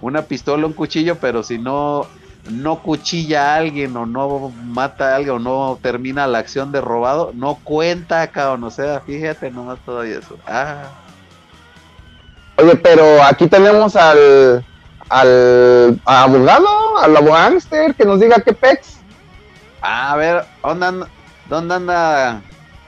una 0.01 0.23
pistola, 0.23 0.67
un 0.67 0.73
cuchillo, 0.73 1.17
pero 1.17 1.43
si 1.43 1.59
no, 1.59 2.07
no 2.51 2.83
cuchilla 2.83 3.55
a 3.55 3.57
alguien 3.57 3.97
o 3.97 4.07
no 4.07 4.53
mata 4.65 5.13
a 5.13 5.17
alguien 5.17 5.37
o 5.37 5.39
no 5.39 5.79
termina 5.81 6.27
la 6.27 6.39
acción 6.39 6.73
de 6.73 6.81
robado, 6.81 7.33
no 7.35 7.57
cuenta, 7.63 8.27
cabrón, 8.29 8.65
o 8.65 8.71
sea, 8.71 9.01
fíjate 9.01 9.51
nomás 9.51 9.79
todo 9.85 10.03
eso. 10.03 10.37
Ah. 10.47 10.89
Oye, 12.57 12.77
pero 12.77 13.23
aquí 13.23 13.47
tenemos 13.47 13.97
al, 13.97 14.65
al 15.09 16.01
abogado, 16.05 16.99
al 16.99 17.17
abogánster, 17.17 17.95
que 17.95 18.05
nos 18.05 18.21
diga 18.21 18.41
qué 18.41 18.53
pex. 18.53 18.99
A 19.81 20.17
ver, 20.17 20.45
¿dónde 20.63 20.87
anda, 20.87 21.09
¿dónde 21.49 21.75
anda, 21.75 22.43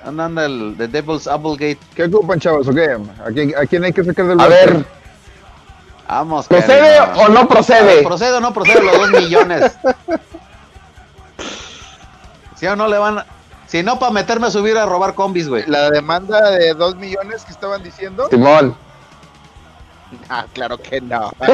dónde 0.05 0.23
anda 0.23 0.47
el 0.47 0.75
The 0.79 0.89
Devil's 0.89 1.27
Applegate? 1.27 1.79
¿Qué 1.95 2.05
ocupan, 2.05 2.39
chavos? 2.39 2.69
¿O 2.69 2.75
qué? 2.75 2.97
¿A 3.25 3.31
quién, 3.33 3.53
a 3.57 3.67
quién 3.67 3.85
hay 3.85 3.93
que 3.93 4.05
sacar 4.05 4.27
del 4.27 4.41
A 4.41 4.47
ver, 4.47 4.85
Vamos, 6.09 6.47
¿procede 6.47 7.01
o 7.01 7.29
no 7.29 7.41
ver, 7.41 7.49
procede? 7.49 8.03
¿Procede 8.03 8.37
o 8.37 8.41
no 8.41 8.53
procede 8.53 8.83
los 8.83 8.99
dos 8.99 9.11
millones? 9.11 9.73
¿Sí 12.57 12.67
o 12.67 12.77
no 12.77 12.87
le 12.89 12.99
van 12.99 13.19
a... 13.19 13.27
Si 13.67 13.83
no, 13.83 13.99
para 13.99 14.13
meterme 14.13 14.47
a 14.47 14.51
subir 14.51 14.77
a 14.79 14.87
robar 14.87 15.15
combis, 15.15 15.49
güey. 15.49 15.65
La 15.67 15.91
demanda 15.91 16.51
de 16.51 16.75
dos 16.75 16.95
millones 16.97 17.45
que 17.45 17.53
estaban 17.53 17.83
diciendo. 17.83 18.29
Simón, 18.31 18.77
Ah, 20.29 20.45
claro 20.53 20.79
que 20.79 21.01
no. 21.01 21.33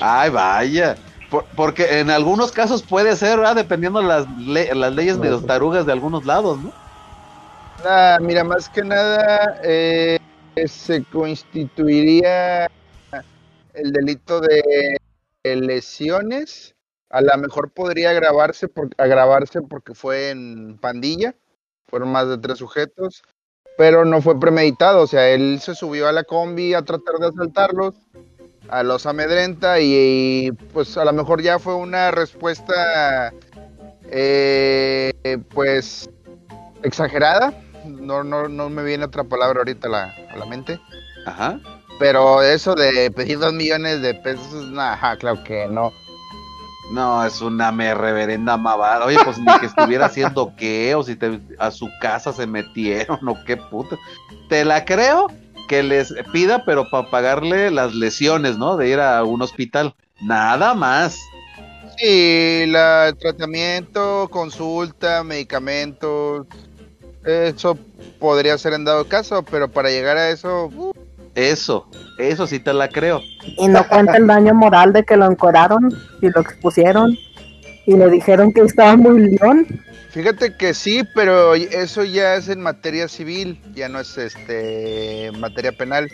Ay, 0.00 0.30
vaya. 0.30 0.96
Por- 1.28 1.44
porque 1.56 1.98
en 2.00 2.10
algunos 2.10 2.52
casos 2.52 2.82
puede 2.82 3.16
ser, 3.16 3.38
¿verdad? 3.38 3.56
Dependiendo 3.56 4.00
las, 4.02 4.26
le- 4.38 4.74
las 4.74 4.92
leyes 4.92 5.18
medio 5.18 5.40
tarugas 5.40 5.86
de 5.86 5.92
algunos 5.92 6.24
lados, 6.24 6.58
¿no? 6.58 6.72
Ah, 7.84 8.18
mira, 8.20 8.44
más 8.44 8.68
que 8.68 8.82
nada 8.82 9.58
eh, 9.64 10.18
se 10.66 11.04
constituiría 11.04 12.66
el 13.74 13.92
delito 13.92 14.40
de 14.40 14.96
lesiones. 15.44 16.74
A 17.08 17.20
lo 17.20 17.36
mejor 17.38 17.72
podría 17.72 18.10
agravarse, 18.10 18.68
por, 18.68 18.90
agravarse 18.96 19.62
porque 19.62 19.94
fue 19.94 20.30
en 20.30 20.78
pandilla, 20.78 21.34
fueron 21.88 22.12
más 22.12 22.28
de 22.28 22.38
tres 22.38 22.58
sujetos, 22.58 23.22
pero 23.76 24.04
no 24.04 24.22
fue 24.22 24.38
premeditado. 24.38 25.02
O 25.02 25.06
sea, 25.06 25.28
él 25.30 25.58
se 25.60 25.74
subió 25.74 26.08
a 26.08 26.12
la 26.12 26.24
combi 26.24 26.74
a 26.74 26.82
tratar 26.82 27.16
de 27.16 27.28
asaltarlos, 27.28 27.94
a 28.68 28.84
los 28.84 29.06
amedrenta 29.06 29.80
y, 29.80 29.92
y, 30.46 30.52
pues 30.52 30.96
a 30.96 31.04
lo 31.04 31.12
mejor 31.12 31.42
ya 31.42 31.58
fue 31.58 31.74
una 31.74 32.12
respuesta, 32.12 33.32
eh, 34.08 35.12
pues 35.52 36.08
exagerada. 36.82 37.52
No, 37.84 38.24
no, 38.24 38.48
no 38.48 38.68
me 38.68 38.82
viene 38.82 39.04
otra 39.04 39.24
palabra 39.24 39.60
ahorita 39.60 39.88
a 39.88 39.90
la, 39.90 40.14
a 40.30 40.36
la 40.36 40.46
mente. 40.46 40.80
Ajá. 41.26 41.60
Pero 41.98 42.42
eso 42.42 42.74
de 42.74 43.10
pedir 43.10 43.38
dos 43.38 43.52
millones 43.52 44.00
de 44.00 44.14
pesos, 44.14 44.70
nah, 44.70 44.94
ajá, 44.94 45.16
claro 45.16 45.44
que 45.44 45.66
no. 45.68 45.92
No, 46.92 47.24
es 47.24 47.40
una 47.40 47.70
me 47.70 47.94
reverenda 47.94 48.56
mamada. 48.56 49.04
Oye, 49.04 49.18
pues 49.24 49.38
ni 49.38 49.46
que 49.60 49.66
estuviera 49.66 50.06
haciendo 50.06 50.54
qué, 50.58 50.94
o 50.94 51.02
si 51.02 51.14
te, 51.16 51.40
a 51.58 51.70
su 51.70 51.88
casa 52.00 52.32
se 52.32 52.46
metieron, 52.46 53.28
o 53.28 53.36
qué 53.44 53.56
puta. 53.56 53.96
Te 54.48 54.64
la 54.64 54.84
creo 54.84 55.28
que 55.68 55.82
les 55.82 56.12
pida, 56.32 56.64
pero 56.64 56.90
para 56.90 57.10
pagarle 57.10 57.70
las 57.70 57.94
lesiones, 57.94 58.58
¿no? 58.58 58.76
De 58.76 58.88
ir 58.88 58.98
a 58.98 59.22
un 59.22 59.40
hospital. 59.42 59.94
Nada 60.20 60.74
más. 60.74 61.18
Sí, 61.96 62.64
la 62.66 63.14
tratamiento, 63.18 64.28
consulta, 64.30 65.22
medicamentos, 65.22 66.46
eso 67.24 67.78
podría 68.18 68.56
ser 68.58 68.72
en 68.72 68.84
dado 68.84 69.06
caso, 69.06 69.44
pero 69.44 69.68
para 69.68 69.90
llegar 69.90 70.16
a 70.16 70.30
eso, 70.30 70.66
uh, 70.66 70.92
Eso, 71.34 71.86
eso 72.18 72.46
sí 72.46 72.58
te 72.58 72.72
la 72.72 72.88
creo. 72.88 73.20
Y 73.58 73.68
no 73.68 73.86
cuenta 73.88 74.16
el 74.16 74.26
daño 74.26 74.54
moral 74.54 74.92
de 74.92 75.04
que 75.04 75.16
lo 75.16 75.30
encoraron 75.30 75.90
y 76.20 76.28
lo 76.28 76.40
expusieron 76.40 77.16
y 77.86 77.96
le 77.96 78.08
dijeron 78.10 78.52
que 78.52 78.62
estaba 78.62 78.96
muy 78.96 79.30
león. 79.30 79.66
fíjate 80.10 80.56
que 80.56 80.74
sí, 80.74 81.02
pero 81.14 81.54
eso 81.54 82.04
ya 82.04 82.34
es 82.34 82.48
en 82.48 82.60
materia 82.60 83.08
civil, 83.08 83.60
ya 83.74 83.88
no 83.88 84.00
es 84.00 84.16
este 84.18 85.30
materia 85.38 85.72
penal. 85.72 86.10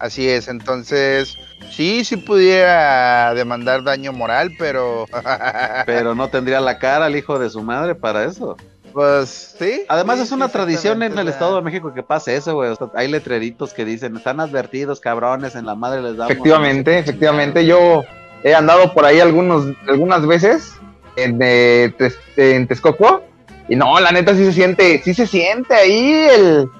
Así 0.00 0.28
es, 0.28 0.46
entonces 0.46 1.36
sí, 1.72 2.04
sí 2.04 2.16
pudiera 2.16 3.34
demandar 3.34 3.82
daño 3.82 4.12
moral, 4.12 4.52
pero 4.58 5.06
Pero 5.86 6.14
no 6.14 6.28
tendría 6.28 6.60
la 6.60 6.78
cara 6.78 7.08
el 7.08 7.16
hijo 7.16 7.38
de 7.38 7.50
su 7.50 7.62
madre 7.62 7.94
para 7.94 8.24
eso. 8.24 8.56
Pues 8.92 9.54
sí. 9.58 9.84
Además 9.88 10.16
sí, 10.16 10.22
es 10.24 10.32
una 10.32 10.48
tradición 10.48 11.02
en 11.02 11.18
el 11.18 11.28
Estado 11.28 11.56
de 11.56 11.62
México 11.62 11.92
que 11.94 12.02
pase 12.02 12.36
eso, 12.36 12.54
güey. 12.54 12.70
O 12.70 12.76
sea, 12.76 12.88
hay 12.94 13.08
letreritos 13.08 13.72
que 13.74 13.84
dicen, 13.84 14.16
están 14.16 14.40
advertidos, 14.40 15.00
cabrones, 15.00 15.54
en 15.54 15.66
la 15.66 15.74
madre 15.74 16.02
les 16.02 16.16
damos. 16.16 16.30
Efectivamente, 16.30 16.98
efectivamente. 16.98 17.64
Yo 17.66 18.02
he 18.42 18.54
andado 18.54 18.92
por 18.94 19.04
ahí 19.04 19.20
algunos, 19.20 19.74
algunas 19.88 20.26
veces 20.26 20.74
en, 21.16 21.38
eh, 21.42 21.92
Tes- 21.98 22.18
en 22.36 22.66
Texcoco 22.68 23.22
y 23.68 23.76
no, 23.76 23.98
la 24.00 24.10
neta 24.12 24.34
sí 24.34 24.44
se 24.44 24.52
siente, 24.52 25.00
sí 25.04 25.12
se 25.14 25.26
siente 25.26 25.74
ahí 25.74 26.26
el, 26.30 26.70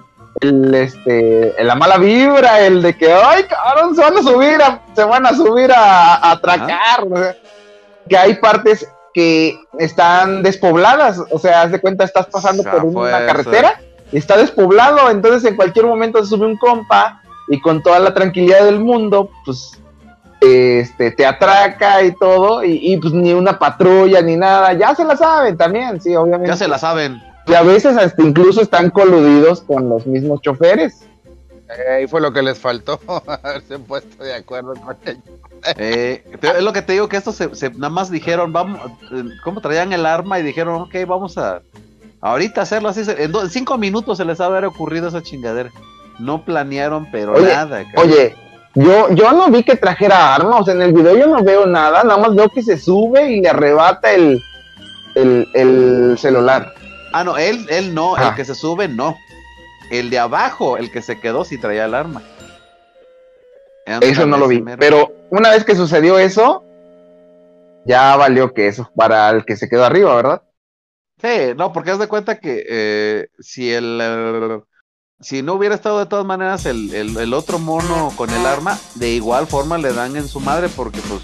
el, 0.41 0.75
este, 0.75 1.55
la 1.63 1.75
mala 1.75 1.99
vibra, 1.99 2.61
el 2.65 2.81
de 2.83 2.97
que, 2.97 3.13
ay, 3.13 3.45
cabrón, 3.45 3.95
se 3.97 4.03
van 4.03 4.17
a 4.17 4.23
subir, 4.23 4.63
a- 4.63 4.83
se 4.95 5.05
van 5.05 5.27
a 5.27 5.35
subir 5.35 5.71
a, 5.73 6.15
a 6.15 6.31
atracar. 6.33 7.07
que 8.09 8.17
hay 8.17 8.35
partes 8.37 8.89
que 9.15 9.59
están 9.79 10.43
despobladas, 10.43 11.21
o 11.31 11.39
sea, 11.39 11.63
haz 11.63 11.73
de 11.73 11.81
cuenta, 11.81 12.05
estás 12.05 12.27
pasando 12.27 12.63
por 12.63 12.85
una 12.85 13.27
carretera 13.27 13.81
y 14.13 14.19
está 14.19 14.37
despoblado, 14.37 15.11
entonces 15.11 15.49
en 15.49 15.57
cualquier 15.57 15.87
momento 15.87 16.23
se 16.23 16.31
sube 16.31 16.47
un 16.47 16.57
compa 16.57 17.23
y 17.49 17.61
con 17.61 17.83
toda 17.83 17.99
la 17.99 18.15
tranquilidad 18.15 18.65
del 18.65 18.81
mundo, 18.81 19.31
pues 19.45 19.73
este, 20.41 21.11
te 21.11 21.27
atraca 21.27 22.03
y 22.03 22.15
todo, 22.15 22.63
y, 22.63 22.79
y, 22.93 22.97
pues 22.99 23.13
ni 23.13 23.33
una 23.33 23.59
patrulla 23.59 24.23
ni 24.23 24.37
nada, 24.37 24.73
ya 24.75 24.95
se 24.95 25.05
la 25.05 25.17
saben 25.17 25.57
también, 25.57 26.01
sí, 26.01 26.15
obviamente. 26.15 26.49
Ya 26.49 26.57
se 26.57 26.69
la 26.69 26.79
saben. 26.79 27.21
Y 27.47 27.55
a 27.55 27.63
veces 27.63 27.97
hasta 27.97 28.23
incluso 28.23 28.61
están 28.61 28.91
coludidos 28.91 29.63
con 29.63 29.89
los 29.89 30.07
mismos 30.07 30.43
choferes. 30.43 31.09
Eh, 31.71 31.93
Ahí 31.97 32.07
fue 32.07 32.21
lo 32.21 32.33
que 32.33 32.43
les 32.43 32.59
faltó, 32.59 33.01
haberse 33.43 33.79
puesto 33.79 34.23
de 34.25 34.35
acuerdo 34.35 34.75
con 34.75 34.97
ellos. 35.05 35.23
Eh, 35.77 36.23
es 36.41 36.63
lo 36.63 36.73
que 36.73 36.83
te 36.83 36.93
digo 36.93 37.09
que 37.09 37.17
estos 37.17 37.35
se, 37.37 37.55
se- 37.55 37.71
nada 37.71 37.91
más 37.91 38.11
dijeron, 38.11 38.53
vamos, 38.53 38.81
eh, 39.13 39.25
¿cómo 39.45 39.61
traían 39.61 39.93
el 39.93 40.07
arma? 40.07 40.39
Y 40.39 40.43
dijeron, 40.43 40.81
ok, 40.83 40.95
vamos 41.07 41.37
a 41.39 41.61
ahorita 42.21 42.63
hacerlo 42.63 42.89
así. 42.89 43.05
se- 43.05 43.23
En, 43.25 43.33
do- 43.33 43.43
en 43.43 43.51
cinco 43.51 43.77
minutos 43.79 44.19
se 44.19 44.25
les 44.25 44.41
haber 44.41 44.65
ocurrido 44.65 45.09
esa 45.09 45.23
chingadera. 45.23 45.71
No 46.19 46.45
planearon, 46.45 47.09
pero 47.11 47.33
Oye, 47.35 47.53
nada. 47.53 47.85
Oye, 47.97 48.35
yo, 48.75 49.11
yo 49.15 49.33
no 49.33 49.49
vi 49.51 49.63
que 49.63 49.77
trajera 49.77 50.35
arma, 50.35 50.57
o 50.59 50.65
sea, 50.65 50.75
en 50.75 50.83
el 50.83 50.93
video 50.93 51.17
yo 51.17 51.27
no 51.27 51.43
veo 51.43 51.67
nada, 51.67 52.03
nada 52.05 52.19
más 52.19 52.35
veo 52.35 52.49
que 52.49 52.63
se 52.63 52.77
sube 52.79 53.31
y 53.31 53.41
le 53.41 53.49
arrebata 53.49 54.13
el, 54.13 54.41
el, 55.15 55.49
el 55.55 56.17
celular. 56.19 56.73
Ah, 57.13 57.25
no, 57.25 57.37
él, 57.37 57.67
él 57.71 57.95
no, 57.95 58.15
Ah. 58.17 58.29
el 58.29 58.35
que 58.35 58.45
se 58.45 58.55
sube 58.55 58.87
no. 58.89 59.17
El 59.91 60.11
de 60.11 60.19
abajo, 60.19 60.77
el 60.77 60.91
que 60.91 61.03
se 61.03 61.19
quedó, 61.21 61.45
sí 61.45 61.59
traía 61.59 61.85
el 61.87 61.95
arma. 61.95 62.23
Eso 64.03 64.27
no 64.27 64.37
lo 64.37 64.49
vi. 64.49 64.61
Mero. 64.61 64.79
Pero 64.79 65.13
una 65.31 65.51
vez 65.51 65.65
que 65.65 65.75
sucedió 65.75 66.19
eso, 66.19 66.63
ya 67.87 68.17
valió 68.17 68.53
que 68.53 68.69
eso 68.69 68.91
para 68.95 69.31
el 69.31 69.45
que 69.47 69.57
se 69.57 69.69
quedó 69.69 69.85
arriba, 69.85 70.15
¿verdad? 70.15 70.43
Sí, 71.21 71.55
no, 71.57 71.73
porque 71.73 71.91
haz 71.91 71.99
de 71.99 72.07
cuenta 72.07 72.39
que 72.39 72.65
eh, 72.69 73.29
si 73.39 73.73
el, 73.73 73.99
eh, 74.01 74.61
si 75.21 75.43
no 75.43 75.55
hubiera 75.55 75.75
estado 75.75 75.99
de 75.99 76.07
todas 76.07 76.25
maneras 76.27 76.65
el, 76.67 76.95
el- 76.95 77.17
el 77.17 77.35
otro 77.35 77.59
mono 77.59 78.13
con 78.17 78.31
el 78.31 78.47
arma, 78.47 78.79
de 78.95 79.09
igual 79.09 79.47
forma 79.47 79.79
le 79.79 79.93
dan 79.95 80.17
en 80.17 80.29
su 80.29 80.39
madre, 80.39 80.69
porque 80.69 81.01
pues, 81.09 81.23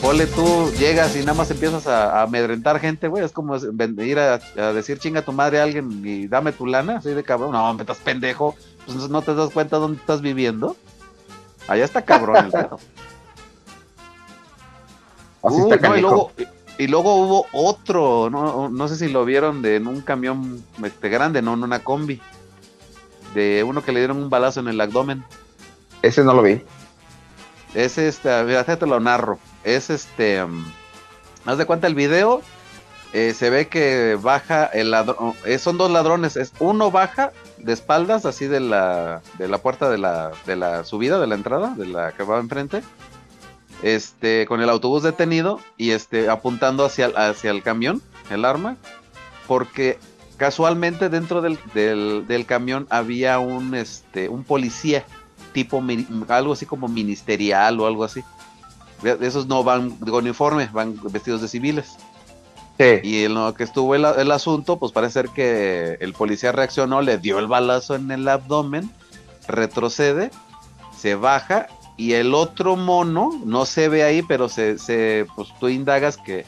ponle 0.00 0.26
tú, 0.26 0.70
llegas 0.78 1.14
y 1.16 1.20
nada 1.20 1.34
más 1.34 1.50
empiezas 1.50 1.86
a, 1.86 2.20
a 2.20 2.22
amedrentar 2.22 2.80
gente, 2.80 3.08
güey, 3.08 3.24
es 3.24 3.32
como 3.32 3.56
ir 3.56 4.18
a, 4.18 4.40
a 4.56 4.72
decir 4.72 4.98
chinga 4.98 5.22
tu 5.22 5.32
madre 5.32 5.60
a 5.60 5.64
alguien 5.64 6.02
y 6.04 6.26
dame 6.26 6.52
tu 6.52 6.66
lana, 6.66 6.98
así 6.98 7.10
de 7.10 7.22
cabrón, 7.22 7.52
no, 7.52 7.74
me 7.74 7.82
estás 7.82 7.98
pendejo, 7.98 8.56
pues 8.86 9.08
no 9.08 9.22
te 9.22 9.34
das 9.34 9.50
cuenta 9.50 9.76
dónde 9.76 9.98
estás 9.98 10.20
viviendo. 10.22 10.76
Allá 11.68 11.84
está 11.84 12.02
cabrón 12.02 12.36
el 12.46 12.50
pedo. 12.50 12.80
Así 15.42 15.58
está 15.58 15.88
no, 15.88 15.96
y, 15.96 16.00
luego, 16.02 16.32
y 16.76 16.86
luego 16.86 17.14
hubo 17.14 17.46
otro, 17.52 18.28
no, 18.28 18.68
no 18.68 18.88
sé 18.88 18.96
si 18.96 19.08
lo 19.08 19.24
vieron 19.24 19.62
de 19.62 19.76
en 19.76 19.86
un 19.86 20.02
camión 20.02 20.62
este, 20.84 21.08
grande, 21.08 21.40
no 21.40 21.54
en 21.54 21.62
una 21.62 21.78
combi. 21.78 22.20
De 23.32 23.64
uno 23.64 23.82
que 23.82 23.92
le 23.92 24.00
dieron 24.00 24.18
un 24.18 24.28
balazo 24.28 24.60
en 24.60 24.68
el 24.68 24.78
abdomen. 24.78 25.24
Ese 26.02 26.24
no 26.24 26.34
lo 26.34 26.42
vi. 26.42 26.62
Es 27.74 27.96
este, 27.96 28.44
mira, 28.44 28.64
te 28.64 28.86
lo 28.86 29.00
narro. 29.00 29.38
Es 29.64 29.90
este, 29.90 30.42
um, 30.42 30.64
haz 31.44 31.58
de 31.58 31.66
cuenta 31.66 31.86
el 31.86 31.94
video. 31.94 32.42
eh, 33.12 33.34
se 33.34 33.50
ve 33.50 33.68
que 33.68 34.16
baja 34.20 34.66
el 34.66 34.92
ladrón, 34.92 35.34
eh, 35.44 35.58
son 35.58 35.78
dos 35.78 35.90
ladrones, 35.90 36.36
es 36.36 36.52
uno 36.60 36.90
baja 36.90 37.32
de 37.58 37.72
espaldas 37.72 38.24
así 38.24 38.46
de 38.46 38.60
la 38.60 39.20
de 39.36 39.48
la 39.48 39.58
puerta 39.58 39.90
de 39.90 39.98
la 39.98 40.30
de 40.46 40.56
la 40.56 40.84
subida 40.84 41.18
de 41.18 41.26
la 41.26 41.34
entrada, 41.34 41.74
de 41.76 41.86
la 41.86 42.12
que 42.12 42.22
va 42.22 42.38
enfrente. 42.38 42.82
Este, 43.82 44.44
con 44.46 44.60
el 44.60 44.68
autobús 44.68 45.02
detenido 45.02 45.58
y 45.78 45.90
este 45.92 46.28
apuntando 46.28 46.84
hacia 46.84 47.06
hacia 47.06 47.50
el 47.50 47.62
camión, 47.62 48.02
el 48.30 48.44
arma, 48.44 48.76
porque 49.48 49.98
casualmente 50.36 51.08
dentro 51.08 51.40
del, 51.40 51.58
del, 51.74 52.26
del 52.28 52.46
camión 52.46 52.86
había 52.90 53.38
un 53.38 53.74
este 53.74 54.28
un 54.28 54.44
policía 54.44 55.04
tipo 55.52 55.82
algo 56.28 56.52
así 56.52 56.66
como 56.66 56.88
ministerial 56.88 57.80
o 57.80 57.86
algo 57.86 58.04
así. 58.04 58.22
Esos 59.02 59.46
no 59.46 59.64
van 59.64 59.90
con 59.90 60.24
uniforme, 60.24 60.68
van 60.72 60.98
vestidos 61.10 61.40
de 61.40 61.48
civiles. 61.48 61.96
Sí. 62.78 63.00
Y 63.02 63.24
en 63.24 63.34
lo 63.34 63.52
que 63.54 63.64
estuvo 63.64 63.94
el, 63.94 64.04
el 64.04 64.30
asunto, 64.30 64.78
pues 64.78 64.92
parece 64.92 65.12
ser 65.14 65.28
que 65.28 65.98
el 66.00 66.14
policía 66.14 66.52
reaccionó, 66.52 67.02
le 67.02 67.18
dio 67.18 67.38
el 67.38 67.46
balazo 67.46 67.94
en 67.94 68.10
el 68.10 68.26
abdomen, 68.26 68.90
retrocede, 69.46 70.30
se 70.96 71.14
baja 71.14 71.66
y 72.00 72.14
el 72.14 72.34
otro 72.34 72.76
mono 72.76 73.38
no 73.44 73.66
se 73.66 73.90
ve 73.90 74.02
ahí, 74.04 74.22
pero 74.22 74.48
se, 74.48 74.78
se 74.78 75.26
pues 75.36 75.48
tú 75.60 75.68
indagas 75.68 76.16
que, 76.16 76.46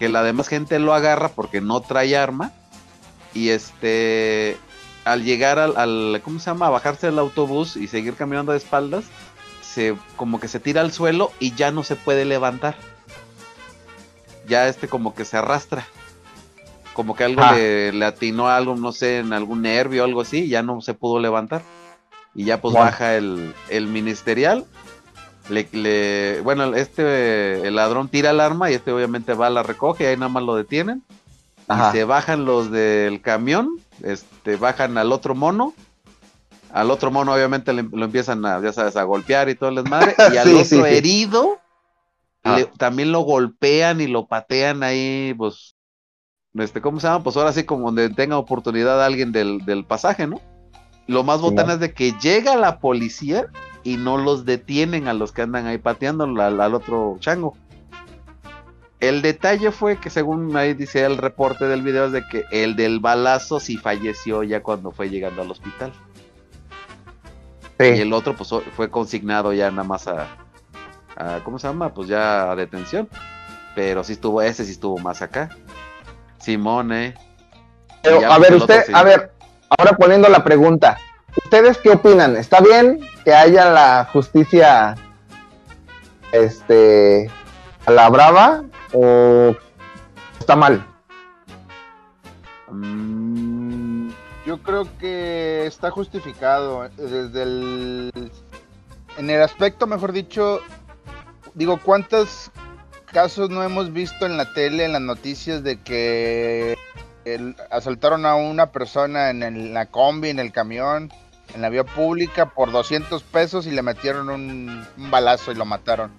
que 0.00 0.08
la 0.08 0.24
demás 0.24 0.48
gente 0.48 0.80
lo 0.80 0.94
agarra 0.94 1.28
porque 1.28 1.60
no 1.60 1.80
trae 1.80 2.16
arma 2.16 2.52
y 3.32 3.50
este 3.50 4.56
al 5.04 5.22
llegar 5.22 5.58
al, 5.58 5.76
al 5.76 6.20
¿cómo 6.24 6.40
se 6.40 6.46
llama? 6.46 6.66
a 6.66 6.70
bajarse 6.70 7.06
del 7.06 7.20
autobús 7.20 7.76
y 7.76 7.86
seguir 7.86 8.14
caminando 8.14 8.50
de 8.52 8.58
espaldas, 8.58 9.04
se 9.72 9.96
como 10.16 10.40
que 10.40 10.48
se 10.48 10.60
tira 10.60 10.80
al 10.80 10.92
suelo 10.92 11.30
y 11.38 11.54
ya 11.54 11.70
no 11.70 11.82
se 11.84 11.96
puede 11.96 12.24
levantar. 12.24 12.76
Ya 14.48 14.68
este 14.68 14.88
como 14.88 15.14
que 15.14 15.24
se 15.24 15.36
arrastra. 15.36 15.86
Como 16.94 17.14
que 17.14 17.24
algo 17.24 17.42
Ah. 17.44 17.52
le, 17.54 17.92
le 17.92 18.04
atinó 18.04 18.48
a 18.48 18.56
algo, 18.56 18.74
no 18.74 18.92
sé, 18.92 19.18
en 19.18 19.32
algún 19.32 19.62
nervio 19.62 20.02
o 20.02 20.04
algo 20.06 20.20
así, 20.22 20.38
y 20.44 20.48
ya 20.48 20.62
no 20.62 20.80
se 20.80 20.92
pudo 20.94 21.20
levantar. 21.20 21.62
Y 22.34 22.44
ya 22.44 22.60
pues 22.60 22.74
Wow. 22.74 22.82
baja 22.84 23.16
el, 23.16 23.54
el 23.68 23.86
ministerial 23.86 24.64
le, 25.48 25.68
le- 25.72 26.40
bueno, 26.42 26.74
este, 26.74 27.66
el 27.66 27.74
ladrón 27.76 28.08
tira 28.08 28.30
el 28.30 28.38
arma 28.40 28.70
y 28.70 28.74
este 28.74 28.92
obviamente 28.92 29.34
va, 29.34 29.50
la 29.50 29.62
recoge 29.64 30.04
y 30.04 30.06
ahí 30.08 30.16
nada 30.16 30.28
más 30.28 30.42
lo 30.44 30.54
detienen. 30.54 31.02
Ajá. 31.68 31.90
Y 31.90 31.92
se 31.98 32.04
bajan 32.04 32.44
los 32.44 32.70
del 32.70 33.20
camión, 33.20 33.68
este, 34.02 34.56
bajan 34.56 34.96
al 34.98 35.12
otro 35.12 35.34
mono. 35.34 35.74
Al 36.72 36.90
otro 36.90 37.10
mono 37.10 37.32
obviamente 37.34 37.72
le- 37.72 37.82
lo 37.90 38.04
empiezan 38.04 38.44
a, 38.46 38.60
ya 38.60 38.72
sabes, 38.72 38.96
a 38.96 39.02
golpear 39.02 39.48
y 39.48 39.54
todo 39.54 39.70
el 39.70 39.76
desmadre. 39.76 40.14
Y 40.34 40.36
al 40.36 40.46
Sí, 40.48 40.54
otro 40.54 40.64
sí, 40.64 40.80
herido, 40.94 41.58
Ah. 42.44 42.56
le- 42.58 42.64
también 42.66 43.12
lo 43.12 43.20
golpean 43.20 44.00
y 44.00 44.06
lo 44.06 44.26
patean 44.26 44.82
ahí, 44.82 45.34
pues, 45.36 45.74
este, 46.54 46.80
¿cómo 46.80 46.98
se 47.00 47.06
llama? 47.06 47.22
Pues 47.22 47.36
ahora 47.36 47.52
sí 47.52 47.64
como 47.64 47.86
donde 47.86 48.08
tenga 48.10 48.38
oportunidad 48.38 49.04
alguien 49.04 49.30
del, 49.32 49.64
del 49.66 49.84
pasaje, 49.84 50.26
¿no? 50.26 50.40
Lo 51.06 51.22
más 51.24 51.40
botana 51.40 51.74
es 51.74 51.80
de 51.80 51.92
que 51.92 52.12
llega 52.20 52.56
la 52.56 52.78
policía 52.78 53.46
y 53.82 53.96
no 53.96 54.16
los 54.16 54.44
detienen 54.44 55.08
a 55.08 55.12
los 55.14 55.32
que 55.32 55.42
andan 55.42 55.66
ahí 55.66 55.78
pateando 55.78 56.24
al, 56.24 56.60
al 56.60 56.74
otro 56.74 57.16
chango. 57.20 57.56
El 59.00 59.22
detalle 59.22 59.70
fue 59.72 59.96
que 59.98 60.10
según 60.10 60.54
ahí 60.56 60.74
dice 60.74 61.04
el 61.04 61.16
reporte 61.16 61.64
del 61.66 61.82
video 61.82 62.06
es 62.06 62.12
de 62.12 62.22
que 62.30 62.44
el 62.52 62.76
del 62.76 63.00
balazo 63.00 63.58
sí 63.58 63.76
falleció 63.78 64.42
ya 64.42 64.62
cuando 64.62 64.90
fue 64.92 65.08
llegando 65.08 65.40
al 65.42 65.50
hospital. 65.50 65.90
Y 67.96 68.00
el 68.00 68.12
otro 68.12 68.34
pues 68.36 68.50
fue 68.76 68.90
consignado 68.90 69.52
ya 69.52 69.70
nada 69.70 69.84
más 69.84 70.06
a, 70.06 70.26
a- 71.16 71.40
¿cómo 71.44 71.58
se 71.58 71.66
llama? 71.66 71.92
Pues 71.94 72.08
ya 72.08 72.50
a 72.50 72.56
detención. 72.56 73.08
Pero 73.74 74.02
sí 74.04 74.12
estuvo, 74.14 74.42
ese 74.42 74.64
sí 74.64 74.72
estuvo 74.72 74.98
más 74.98 75.22
acá. 75.22 75.48
Simón, 76.38 76.92
eh. 76.92 77.14
Pero, 78.02 78.30
a 78.30 78.38
ver, 78.38 78.54
usted, 78.54 78.84
sí. 78.86 78.92
a 78.94 79.02
ver, 79.02 79.32
ahora 79.78 79.92
poniendo 79.96 80.28
la 80.28 80.42
pregunta, 80.42 80.98
¿ustedes 81.44 81.78
qué 81.78 81.90
opinan? 81.90 82.36
¿Está 82.36 82.60
bien 82.60 83.00
que 83.24 83.32
haya 83.34 83.70
la 83.70 84.08
justicia, 84.12 84.94
este, 86.32 87.30
a 87.86 87.90
la 87.90 88.08
brava 88.08 88.62
o 88.92 89.54
está 90.38 90.56
mal? 90.56 90.84
Yo 94.50 94.60
creo 94.64 94.88
que 94.98 95.64
está 95.64 95.92
justificado 95.92 96.84
eh, 96.84 96.90
desde 96.96 97.42
el 97.44 98.32
en 99.16 99.30
el 99.30 99.42
aspecto, 99.42 99.86
mejor 99.86 100.10
dicho, 100.10 100.58
digo, 101.54 101.78
¿cuántos 101.78 102.50
casos 103.12 103.48
no 103.48 103.62
hemos 103.62 103.92
visto 103.92 104.26
en 104.26 104.36
la 104.36 104.52
tele, 104.52 104.86
en 104.86 104.92
las 104.92 105.02
noticias 105.02 105.62
de 105.62 105.80
que 105.80 106.76
asaltaron 107.70 108.26
a 108.26 108.34
una 108.34 108.72
persona 108.72 109.30
en, 109.30 109.72
la 109.72 109.86
combi, 109.86 110.30
en 110.30 110.40
el 110.40 110.50
camión, 110.50 111.12
en 111.54 111.62
la 111.62 111.68
vía 111.68 111.84
pública 111.84 112.50
por 112.50 112.72
200 112.72 113.22
pesos 113.22 113.68
y 113.68 113.70
le 113.70 113.82
metieron 113.82 114.30
un, 114.30 114.84
un 114.96 115.10
balazo 115.12 115.52
y 115.52 115.54
lo 115.54 115.64
mataron? 115.64 116.10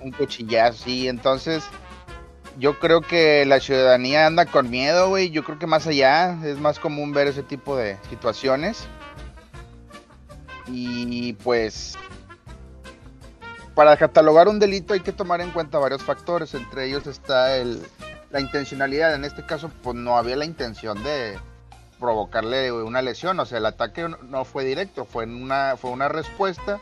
Un 0.00 0.10
cuchillazo, 0.10 0.82
sí, 0.82 1.06
entonces 1.06 1.62
yo 2.58 2.78
creo 2.78 3.00
que 3.00 3.44
la 3.46 3.60
ciudadanía 3.60 4.26
anda 4.26 4.46
con 4.46 4.68
miedo, 4.68 5.08
güey. 5.08 5.30
Yo 5.30 5.44
creo 5.44 5.58
que 5.58 5.66
más 5.66 5.86
allá 5.86 6.36
es 6.44 6.58
más 6.58 6.78
común 6.78 7.12
ver 7.12 7.28
ese 7.28 7.42
tipo 7.42 7.76
de 7.76 7.96
situaciones. 8.10 8.86
Y 10.66 11.32
pues, 11.34 11.96
para 13.74 13.96
catalogar 13.96 14.48
un 14.48 14.58
delito 14.58 14.92
hay 14.94 15.00
que 15.00 15.12
tomar 15.12 15.40
en 15.40 15.50
cuenta 15.50 15.78
varios 15.78 16.02
factores. 16.02 16.52
Entre 16.54 16.86
ellos 16.86 17.06
está 17.06 17.56
el, 17.56 17.80
la 18.30 18.40
intencionalidad. 18.40 19.14
En 19.14 19.24
este 19.24 19.46
caso, 19.46 19.70
pues 19.82 19.96
no 19.96 20.16
había 20.18 20.36
la 20.36 20.44
intención 20.44 21.02
de 21.04 21.38
provocarle 22.00 22.72
una 22.72 23.02
lesión. 23.02 23.38
O 23.40 23.46
sea, 23.46 23.58
el 23.58 23.66
ataque 23.66 24.08
no- 24.28 24.44
fue 24.44 24.64
directo, 24.64 25.04
fue 25.04 25.24
una, 25.24 25.76
fue 25.76 25.90
una 25.90 26.08
respuesta 26.08 26.80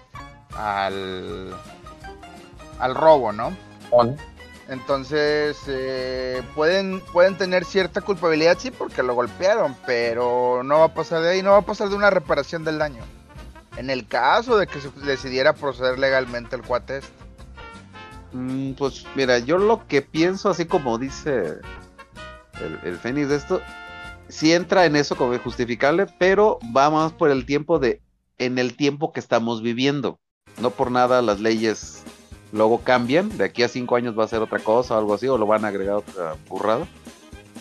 al, 0.57 1.55
al 2.79 2.95
robo, 2.95 3.33
¿no? 3.33 3.55
Entonces, 4.69 5.57
eh, 5.69 6.43
pueden, 6.55 7.01
pueden 7.13 7.37
tener 7.37 7.65
cierta 7.65 8.01
culpabilidad, 8.01 8.59
sí, 8.59 8.71
porque 8.73 9.03
lo 9.03 9.15
golpearon, 9.15 9.77
pero 9.87 10.63
no 10.65 10.81
va 10.81 10.87
a 10.87 10.95
pasar 10.95 11.23
de 11.23 11.31
ahí, 11.31 11.43
no 11.43 11.53
va 11.53 11.59
a 11.59 11.63
pasar 11.63 11.89
de 11.89 11.95
una 11.95 12.11
reparación 12.11 12.65
del 12.65 12.79
daño. 12.79 13.03
En 13.77 13.91
el 13.91 14.09
caso 14.09 14.57
de 14.57 14.67
que 14.67 14.81
se 14.81 14.91
decidiera 14.91 15.53
proceder 15.53 15.99
legalmente 15.99 16.57
el 16.57 16.63
cuate 16.63 16.99
este. 16.99 17.13
mm, 18.33 18.73
pues 18.73 19.05
mira, 19.15 19.39
yo 19.39 19.59
lo 19.59 19.87
que 19.87 20.03
pienso, 20.03 20.51
así 20.51 20.67
como 20.67 20.99
dice 20.99 21.61
el, 22.61 22.81
el 22.83 22.99
Fénix 22.99 23.29
de 23.29 23.37
esto, 23.37 23.63
sí 24.29 24.53
entra 24.53 24.87
en 24.87 24.97
eso 24.97 25.17
como 25.17 25.39
justificable, 25.39 26.07
pero 26.19 26.59
va 26.77 26.91
más 26.91 27.13
por 27.13 27.31
el 27.31 27.47
tiempo 27.47 27.79
de, 27.79 28.03
en 28.39 28.59
el 28.59 28.77
tiempo 28.77 29.13
que 29.13 29.21
estamos 29.21 29.63
viviendo. 29.63 30.19
No 30.61 30.71
por 30.71 30.91
nada 30.91 31.23
las 31.23 31.41
leyes 31.41 32.03
luego 32.53 32.81
cambian, 32.81 33.37
de 33.37 33.45
aquí 33.45 33.63
a 33.63 33.69
cinco 33.69 33.97
años 33.97 34.19
va 34.19 34.25
a 34.25 34.29
ser 34.29 34.41
otra 34.41 34.59
cosa 34.59 34.95
o 34.95 34.99
algo 34.99 35.15
así, 35.15 35.27
o 35.29 35.39
lo 35.39 35.47
van 35.47 35.65
a 35.65 35.69
agregar 35.69 35.97
otra 35.97 36.35
burrada. 36.49 36.87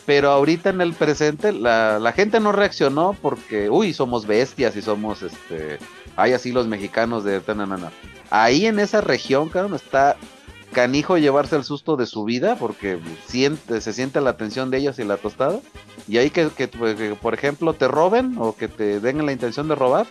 Pero 0.05 0.29
ahorita 0.29 0.69
en 0.69 0.81
el 0.81 0.93
presente 0.93 1.51
la, 1.51 1.99
la 1.99 2.11
gente 2.11 2.39
no 2.39 2.51
reaccionó 2.51 3.15
porque, 3.21 3.69
uy, 3.69 3.93
somos 3.93 4.27
bestias 4.27 4.75
y 4.75 4.81
somos, 4.81 5.23
este, 5.23 5.79
hay 6.15 6.33
así 6.33 6.51
los 6.51 6.67
mexicanos 6.67 7.23
de... 7.23 7.39
tananana. 7.41 7.91
Ahí 8.29 8.65
en 8.65 8.79
esa 8.79 9.01
región, 9.01 9.49
cabrón, 9.49 9.73
está 9.73 10.15
canijo 10.71 11.17
llevarse 11.17 11.55
el 11.55 11.63
susto 11.63 11.95
de 11.95 12.05
su 12.05 12.25
vida 12.25 12.57
porque 12.57 12.99
siente, 13.25 13.79
se 13.81 13.93
siente 13.93 14.19
la 14.19 14.35
tensión 14.35 14.69
de 14.69 14.77
ellos 14.77 14.99
y 14.99 15.03
la 15.05 15.17
tostada. 15.17 15.59
Y 16.07 16.17
ahí 16.17 16.29
que, 16.29 16.49
que, 16.49 16.67
pues, 16.67 16.95
que, 16.95 17.15
por 17.15 17.33
ejemplo, 17.33 17.73
te 17.73 17.87
roben 17.87 18.35
o 18.37 18.55
que 18.55 18.67
te 18.67 18.99
den 18.99 19.25
la 19.25 19.31
intención 19.31 19.67
de 19.67 19.75
robar, 19.75 20.05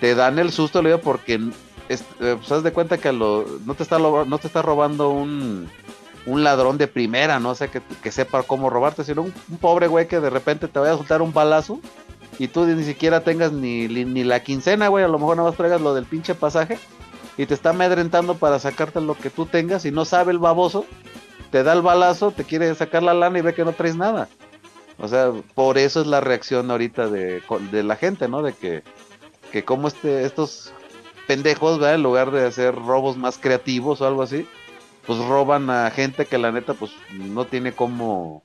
te 0.00 0.14
dan 0.14 0.38
el 0.38 0.50
susto, 0.52 0.82
le 0.82 0.90
digo, 0.90 1.00
porque 1.00 1.40
es, 1.88 2.02
eh, 2.20 2.36
pues, 2.38 2.50
haz 2.52 2.62
de 2.62 2.72
cuenta 2.72 2.98
que 2.98 3.12
no, 3.12 3.44
te 3.76 3.82
está, 3.82 3.98
no 3.98 4.38
te 4.38 4.46
está 4.46 4.62
robando 4.62 5.10
un, 5.10 5.68
un 6.26 6.44
ladrón 6.44 6.78
de 6.78 6.88
primera, 6.88 7.40
no 7.40 7.54
sé, 7.54 7.68
que, 7.68 7.82
que 8.02 8.12
sepa 8.12 8.42
cómo 8.42 8.70
robarte, 8.70 9.04
sino 9.04 9.22
un, 9.22 9.32
pobre 9.60 9.86
güey 9.86 10.08
que 10.08 10.20
de 10.20 10.30
repente 10.30 10.68
te 10.68 10.78
vaya 10.78 10.94
a 10.94 10.96
soltar 10.96 11.22
un 11.22 11.32
balazo 11.32 11.80
y 12.38 12.48
tú 12.48 12.64
ni 12.66 12.84
siquiera 12.84 13.20
tengas 13.20 13.52
ni, 13.52 13.88
ni, 13.88 14.04
ni 14.04 14.24
la 14.24 14.42
quincena, 14.42 14.88
güey, 14.88 15.04
a 15.04 15.08
lo 15.08 15.18
mejor 15.18 15.36
nada 15.36 15.48
más 15.48 15.56
traigas 15.56 15.80
lo 15.80 15.94
del 15.94 16.06
pinche 16.06 16.34
pasaje 16.34 16.78
y 17.36 17.46
te 17.46 17.54
está 17.54 17.70
amedrentando 17.70 18.34
para 18.36 18.58
sacarte 18.58 19.00
lo 19.00 19.14
que 19.14 19.30
tú 19.30 19.46
tengas 19.46 19.84
y 19.84 19.90
no 19.90 20.04
sabe 20.04 20.32
el 20.32 20.38
baboso, 20.38 20.86
te 21.50 21.62
da 21.62 21.72
el 21.72 21.82
balazo, 21.82 22.30
te 22.30 22.44
quiere 22.44 22.74
sacar 22.74 23.02
la 23.02 23.14
lana 23.14 23.38
y 23.38 23.42
ve 23.42 23.54
que 23.54 23.64
no 23.64 23.72
traes 23.72 23.96
nada. 23.96 24.28
O 24.98 25.08
sea, 25.08 25.32
por 25.54 25.76
eso 25.76 26.00
es 26.00 26.06
la 26.06 26.20
reacción 26.20 26.70
ahorita 26.70 27.08
de, 27.08 27.42
de 27.72 27.82
la 27.82 27.96
gente, 27.96 28.28
¿no? 28.28 28.42
De 28.42 28.52
que, 28.52 28.82
que 29.50 29.64
como 29.64 29.88
este, 29.88 30.24
estos 30.24 30.72
pendejos, 31.26 31.78
¿verdad? 31.78 31.94
En 31.94 32.02
lugar 32.02 32.30
de 32.30 32.46
hacer 32.46 32.74
robos 32.74 33.16
más 33.16 33.38
creativos 33.38 34.00
o 34.00 34.06
algo 34.06 34.22
así, 34.22 34.46
pues 35.06 35.18
roban 35.18 35.70
a 35.70 35.90
gente 35.90 36.26
que 36.26 36.38
la 36.38 36.52
neta 36.52 36.74
pues 36.74 36.92
no 37.12 37.44
tiene 37.44 37.72
cómo 37.72 38.42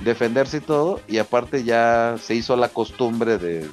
defenderse 0.00 0.58
y 0.58 0.60
todo, 0.60 1.00
y 1.08 1.18
aparte 1.18 1.64
ya 1.64 2.16
se 2.20 2.34
hizo 2.34 2.56
la 2.56 2.68
costumbre 2.68 3.38
de 3.38 3.68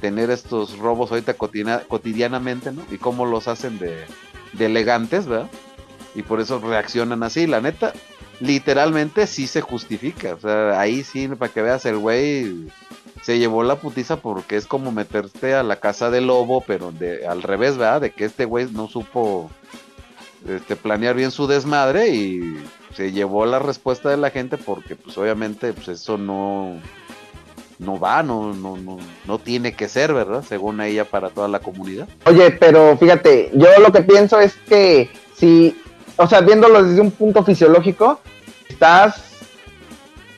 tener 0.00 0.30
estos 0.30 0.78
robos 0.78 1.10
ahorita 1.10 1.34
cotidianamente, 1.34 2.72
¿no? 2.72 2.82
Y 2.90 2.98
cómo 2.98 3.24
los 3.24 3.48
hacen 3.48 3.78
de, 3.78 4.04
de 4.52 4.66
elegantes, 4.66 5.26
¿verdad? 5.26 5.48
Y 6.14 6.22
por 6.22 6.40
eso 6.40 6.58
reaccionan 6.58 7.22
así, 7.22 7.46
la 7.46 7.60
neta, 7.60 7.92
literalmente 8.40 9.26
sí 9.26 9.46
se 9.46 9.60
justifica, 9.60 10.34
o 10.34 10.40
sea, 10.40 10.78
ahí 10.78 11.02
sí, 11.02 11.28
para 11.28 11.52
que 11.52 11.62
veas 11.62 11.86
el 11.86 11.96
güey 11.96 12.68
se 13.24 13.38
llevó 13.38 13.62
la 13.62 13.76
putiza 13.76 14.16
porque 14.16 14.56
es 14.56 14.66
como 14.66 14.92
meterte 14.92 15.54
a 15.54 15.62
la 15.62 15.76
casa 15.76 16.10
del 16.10 16.26
lobo, 16.26 16.62
pero 16.66 16.92
de, 16.92 17.26
al 17.26 17.42
revés, 17.42 17.78
¿verdad? 17.78 18.02
De 18.02 18.10
que 18.10 18.26
este 18.26 18.44
güey 18.44 18.66
no 18.70 18.86
supo 18.86 19.50
este, 20.46 20.76
planear 20.76 21.14
bien 21.14 21.30
su 21.30 21.46
desmadre 21.46 22.10
y 22.10 22.62
se 22.94 23.12
llevó 23.12 23.46
la 23.46 23.58
respuesta 23.60 24.10
de 24.10 24.18
la 24.18 24.28
gente 24.28 24.58
porque 24.58 24.94
pues 24.94 25.16
obviamente 25.16 25.72
pues 25.72 25.88
eso 25.88 26.18
no 26.18 26.76
no 27.78 27.98
va, 27.98 28.22
no, 28.22 28.52
no, 28.52 28.76
no, 28.76 28.98
no 29.26 29.38
tiene 29.38 29.72
que 29.72 29.88
ser, 29.88 30.12
¿verdad? 30.12 30.44
Según 30.46 30.80
ella 30.82 31.06
para 31.06 31.30
toda 31.30 31.48
la 31.48 31.60
comunidad. 31.60 32.06
Oye, 32.26 32.50
pero 32.50 32.96
fíjate, 32.98 33.50
yo 33.54 33.68
lo 33.80 33.90
que 33.90 34.02
pienso 34.02 34.38
es 34.38 34.54
que 34.68 35.10
si, 35.34 35.76
o 36.16 36.28
sea, 36.28 36.40
viéndolo 36.42 36.84
desde 36.84 37.00
un 37.00 37.10
punto 37.10 37.42
fisiológico, 37.42 38.20
estás 38.68 39.32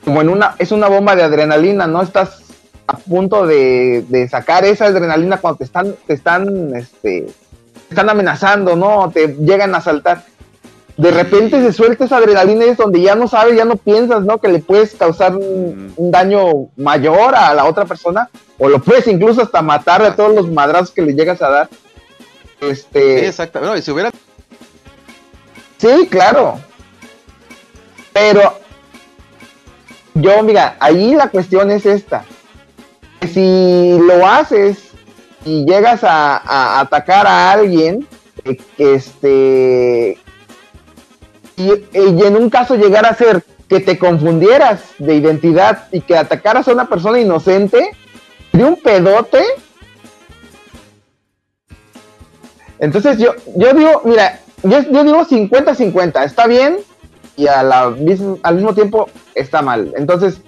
como 0.03 0.21
en 0.21 0.29
una, 0.29 0.55
es 0.57 0.71
una 0.71 0.87
bomba 0.87 1.15
de 1.15 1.23
adrenalina, 1.23 1.85
¿no? 1.85 2.01
Estás 2.01 2.46
a 2.87 2.97
punto 2.97 3.45
de, 3.45 4.05
de 4.07 4.27
sacar 4.29 4.65
esa 4.65 4.85
adrenalina 4.85 5.37
cuando 5.37 5.57
te 5.57 5.65
están, 5.65 5.95
te 6.05 6.13
están, 6.13 6.73
este, 6.75 7.27
te 7.27 7.89
están 7.89 8.09
amenazando, 8.09 8.75
¿no? 8.75 9.11
Te 9.11 9.35
llegan 9.39 9.75
a 9.75 9.79
asaltar. 9.79 10.23
De 10.95 11.11
repente 11.11 11.61
se 11.61 11.73
suelta 11.73 12.05
esa 12.05 12.17
adrenalina 12.17 12.65
y 12.65 12.69
es 12.69 12.77
donde 12.77 13.01
ya 13.01 13.13
no 13.13 13.27
sabes, 13.27 13.55
ya 13.55 13.65
no 13.65 13.75
piensas, 13.75 14.23
¿no? 14.23 14.39
Que 14.39 14.47
le 14.47 14.59
puedes 14.59 14.95
causar 14.95 15.35
un, 15.35 15.93
un 15.95 16.11
daño 16.11 16.69
mayor 16.75 17.35
a 17.35 17.53
la 17.53 17.65
otra 17.65 17.85
persona 17.85 18.29
o 18.57 18.67
lo 18.67 18.79
puedes 18.79 19.05
incluso 19.07 19.43
hasta 19.43 19.61
matar 19.61 20.01
de 20.01 20.11
todos 20.11 20.33
los 20.33 20.49
madrazos 20.49 20.91
que 20.91 21.03
le 21.03 21.13
llegas 21.13 21.41
a 21.41 21.49
dar. 21.49 21.69
Este, 22.61 23.19
Sí, 23.19 23.25
exactamente. 23.25 23.71
No, 23.71 23.77
y 23.77 23.81
si 23.83 23.91
hubiera 23.91 24.11
Sí, 25.77 26.07
claro. 26.09 26.59
Pero 28.11 28.59
yo, 30.15 30.41
mira, 30.41 30.75
ahí 30.79 31.13
la 31.13 31.29
cuestión 31.29 31.69
es 31.69 31.85
esta. 31.85 32.25
Si 33.21 33.97
lo 33.99 34.25
haces 34.27 34.91
y 35.45 35.65
llegas 35.65 36.03
a, 36.03 36.79
atacar 36.79 37.25
a 37.27 37.51
alguien, 37.51 38.07
que 38.43 38.61
este 38.77 40.17
y, 41.57 41.63
y 41.93 42.23
en 42.23 42.35
un 42.35 42.49
caso 42.49 42.75
llegar 42.75 43.05
a 43.05 43.15
ser 43.15 43.43
que 43.67 43.79
te 43.79 43.97
confundieras 43.97 44.81
de 44.97 45.15
identidad 45.15 45.87
y 45.91 46.01
que 46.01 46.17
atacaras 46.17 46.67
a 46.67 46.73
una 46.73 46.87
persona 46.87 47.19
inocente 47.19 47.91
de 48.53 48.63
un 48.63 48.77
pedote. 48.77 49.43
Entonces 52.79 53.17
yo, 53.17 53.33
yo 53.55 53.73
digo, 53.73 54.01
mira, 54.05 54.39
yo, 54.63 54.81
yo 54.83 55.03
digo 55.03 55.25
50-50, 55.25 56.23
está 56.23 56.47
bien 56.47 56.77
y 57.35 57.47
al 57.47 57.97
mismo 57.97 58.73
tiempo 58.73 59.09
está 59.35 59.61
mal. 59.61 59.93
Entonces, 59.97 60.41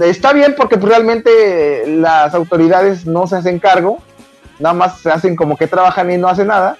está 0.00 0.32
bien 0.32 0.54
porque 0.56 0.76
pues, 0.76 0.90
realmente 0.90 1.86
las 1.86 2.34
autoridades 2.34 3.06
no 3.06 3.26
se 3.26 3.36
hacen 3.36 3.58
cargo, 3.58 3.98
nada 4.58 4.74
más 4.74 5.00
se 5.00 5.10
hacen 5.10 5.36
como 5.36 5.56
que 5.56 5.66
trabajan 5.66 6.10
y 6.10 6.16
no 6.16 6.28
hacen 6.28 6.48
nada. 6.48 6.76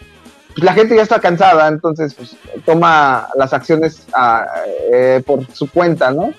Pues, 0.54 0.64
la 0.64 0.72
gente 0.72 0.96
ya 0.96 1.02
está 1.02 1.20
cansada, 1.20 1.68
entonces 1.68 2.14
pues, 2.14 2.36
toma 2.64 3.28
las 3.36 3.52
acciones 3.52 4.06
ah, 4.14 4.46
eh, 4.90 5.22
por 5.24 5.46
su 5.52 5.70
cuenta, 5.70 6.10
¿no? 6.10 6.32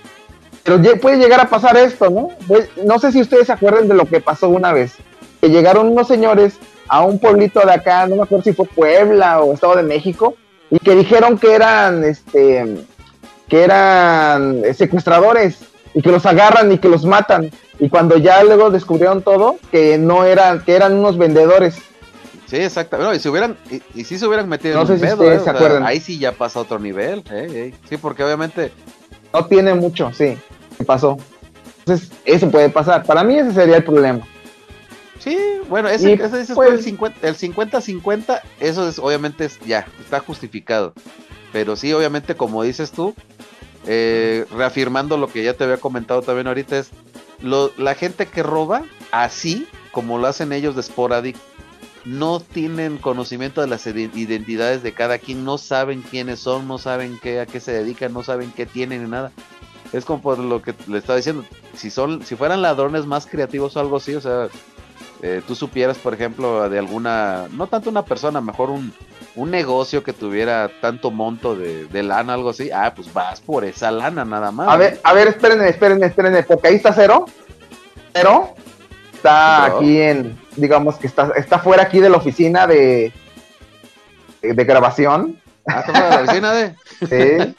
Pero 0.63 0.79
puede 0.99 1.17
llegar 1.17 1.41
a 1.41 1.49
pasar 1.49 1.75
esto, 1.75 2.09
¿no? 2.09 2.29
Pues, 2.47 2.69
no 2.83 2.97
sé 2.97 3.11
si 3.11 3.21
ustedes 3.21 3.47
se 3.47 3.53
acuerdan 3.53 3.87
de 3.87 3.95
lo 3.95 4.05
que 4.05 4.21
pasó 4.21 4.49
una 4.49 4.71
vez, 4.71 4.93
que 5.41 5.49
llegaron 5.49 5.89
unos 5.89 6.07
señores 6.07 6.57
a 6.87 7.03
un 7.03 7.19
pueblito 7.19 7.59
de 7.65 7.73
acá, 7.73 8.07
no 8.07 8.15
me 8.15 8.23
acuerdo 8.23 8.43
si 8.43 8.53
fue 8.53 8.65
Puebla 8.65 9.41
o 9.41 9.53
Estado 9.53 9.75
de 9.75 9.83
México, 9.83 10.35
y 10.69 10.79
que 10.79 10.95
dijeron 10.95 11.37
que 11.37 11.53
eran, 11.53 12.03
este, 12.03 12.85
que 13.49 13.63
eran 13.63 14.61
secuestradores 14.73 15.72
y 15.93 16.01
que 16.01 16.11
los 16.11 16.25
agarran 16.25 16.71
y 16.71 16.77
que 16.77 16.89
los 16.89 17.05
matan. 17.05 17.51
Y 17.79 17.89
cuando 17.89 18.17
ya 18.17 18.43
luego 18.43 18.69
descubrieron 18.69 19.21
todo, 19.21 19.57
que 19.71 19.97
no 19.97 20.25
eran, 20.25 20.63
que 20.63 20.75
eran 20.75 20.93
unos 20.93 21.17
vendedores. 21.17 21.75
Sí, 22.47 22.57
exacto. 22.57 22.97
No, 22.97 23.13
y 23.13 23.19
si 23.19 23.29
hubieran, 23.29 23.57
y, 23.71 23.81
y 23.99 24.03
sí 24.03 24.17
se 24.19 24.27
hubieran 24.27 24.47
metido 24.47 24.75
No 24.75 24.81
en 24.81 24.87
sé 24.87 24.93
un 24.93 24.99
si 24.99 25.05
pedo, 25.05 25.31
eh, 25.31 25.37
se 25.39 25.43
sea, 25.45 25.53
acuerdan. 25.53 25.85
ahí 25.85 25.99
sí 25.99 26.19
ya 26.19 26.31
pasa 26.33 26.59
otro 26.59 26.77
nivel. 26.79 27.23
eh. 27.31 27.73
Sí, 27.89 27.97
porque 27.97 28.23
obviamente 28.23 28.71
No 29.33 29.45
tiene 29.45 29.73
mucho, 29.73 30.11
sí, 30.13 30.37
pasó. 30.85 31.17
Entonces, 31.79 32.11
eso 32.25 32.49
puede 32.49 32.69
pasar. 32.69 33.03
Para 33.03 33.23
mí 33.23 33.37
ese 33.37 33.51
sería 33.53 33.77
el 33.77 33.83
problema. 33.83 34.21
Sí, 35.19 35.37
bueno, 35.69 35.89
ese, 35.89 36.11
Y, 36.11 36.13
ese 36.13 36.45
tú, 36.45 36.55
pues- 36.55 36.71
el 36.71 36.81
50 36.81 37.27
el 37.27 37.35
50-50, 37.35 38.41
eso 38.59 38.87
es 38.87 38.99
obviamente 38.99 39.45
es, 39.45 39.59
ya, 39.61 39.85
está 39.99 40.19
justificado. 40.19 40.93
Pero 41.51 41.75
sí, 41.75 41.91
obviamente, 41.93 42.35
como 42.35 42.63
dices 42.63 42.91
tú, 42.91 43.13
eh, 43.85 44.45
reafirmando 44.55 45.17
lo 45.17 45.27
que 45.27 45.43
ya 45.43 45.53
te 45.53 45.63
había 45.63 45.77
comentado 45.77 46.21
también 46.21 46.47
ahorita, 46.47 46.77
es 46.77 46.89
lo, 47.41 47.71
la 47.77 47.95
gente 47.95 48.27
que 48.27 48.43
roba, 48.43 48.83
así 49.11 49.67
como 49.91 50.17
lo 50.17 50.27
hacen 50.27 50.53
ellos 50.53 50.75
de 50.75 50.83
Sporadic, 50.83 51.35
no 52.05 52.39
tienen 52.41 52.97
conocimiento 52.97 53.61
de 53.61 53.67
las 53.67 53.85
ide- 53.87 54.11
identidades 54.13 54.83
de 54.83 54.93
cada 54.93 55.19
quien, 55.19 55.45
no 55.45 55.57
saben 55.57 56.01
quiénes 56.01 56.39
son, 56.39 56.67
no 56.67 56.77
saben 56.77 57.19
qué, 57.21 57.39
a 57.39 57.45
qué 57.45 57.59
se 57.59 57.71
dedican, 57.71 58.11
no 58.13 58.23
saben 58.23 58.51
qué 58.51 58.65
tienen 58.65 59.03
ni 59.03 59.09
nada. 59.09 59.31
Es 59.93 60.05
como 60.05 60.21
por 60.21 60.39
lo 60.39 60.61
que 60.61 60.73
le 60.87 60.97
estaba 60.97 61.17
diciendo, 61.17 61.45
si 61.75 61.89
son, 61.89 62.25
si 62.25 62.35
fueran 62.35 62.61
ladrones 62.61 63.05
más 63.05 63.25
creativos 63.25 63.75
o 63.75 63.79
algo 63.79 63.97
así, 63.97 64.15
o 64.15 64.21
sea, 64.21 64.47
eh, 65.21 65.41
tú 65.47 65.55
supieras, 65.55 65.97
por 65.97 66.13
ejemplo, 66.13 66.67
de 66.67 66.79
alguna, 66.79 67.47
no 67.51 67.67
tanto 67.67 67.89
una 67.89 68.03
persona, 68.03 68.41
mejor 68.41 68.69
un, 68.69 68.91
un 69.35 69.49
negocio 69.51 70.03
que 70.03 70.13
tuviera 70.13 70.69
tanto 70.81 71.09
monto 71.11 71.55
de, 71.55 71.85
de 71.85 72.03
lana, 72.03 72.33
algo 72.33 72.49
así, 72.49 72.69
ah, 72.71 72.93
pues 72.95 73.11
vas 73.13 73.41
por 73.41 73.65
esa 73.65 73.91
lana 73.91 74.23
nada 74.25 74.51
más. 74.51 74.67
A 74.67 74.77
ver, 74.77 74.99
a 75.03 75.13
ver, 75.13 75.27
espérenme, 75.29 75.69
espérenme, 75.69 76.05
espérenme, 76.05 76.43
porque 76.43 76.67
ahí 76.67 76.75
está 76.75 76.93
cero. 76.93 77.25
Cero 78.13 78.55
está 79.23 79.67
Bro. 79.67 79.77
aquí 79.77 80.01
en, 80.01 80.37
digamos 80.55 80.97
que 80.97 81.07
está, 81.07 81.31
está 81.35 81.57
fuera 81.57 81.83
aquí 81.83 81.99
de 81.99 82.09
la 82.09 82.17
oficina 82.17 82.67
de, 82.67 83.11
de, 84.41 84.53
de 84.53 84.63
grabación. 84.65 85.39
Ah, 85.65 85.79
¿estás 85.79 85.97
fuera 85.97 86.33
de 86.33 86.41
la 86.41 86.53
de. 86.53 86.75
¿sí? 87.49 87.55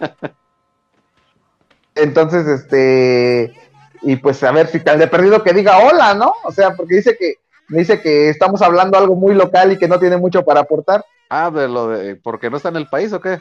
Entonces, 1.95 2.47
este, 2.47 3.55
y 4.03 4.17
pues 4.17 4.43
a 4.43 4.53
ver 4.53 4.67
si 4.67 4.81
tal 4.81 4.99
de 4.99 5.09
perdido 5.09 5.43
que 5.43 5.55
diga 5.55 5.79
hola, 5.79 6.15
¿no? 6.15 6.35
O 6.45 6.53
sea, 6.53 6.75
porque 6.75 6.97
dice 6.97 7.17
que, 7.17 7.37
dice 7.69 8.01
que 8.01 8.29
estamos 8.29 8.63
hablando 8.63 8.99
algo 8.99 9.15
muy 9.17 9.35
local 9.35 9.73
y 9.73 9.79
que 9.79 9.89
no 9.89 9.99
tiene 9.99 10.17
mucho 10.17 10.45
para 10.45 10.61
aportar. 10.61 11.05
Ah, 11.29 11.51
de 11.51 11.69
lo 11.69 11.89
de, 11.89 12.17
porque 12.17 12.51
no 12.51 12.57
está 12.57 12.69
en 12.69 12.77
el 12.77 12.89
país 12.89 13.13
o 13.13 13.21
qué? 13.21 13.39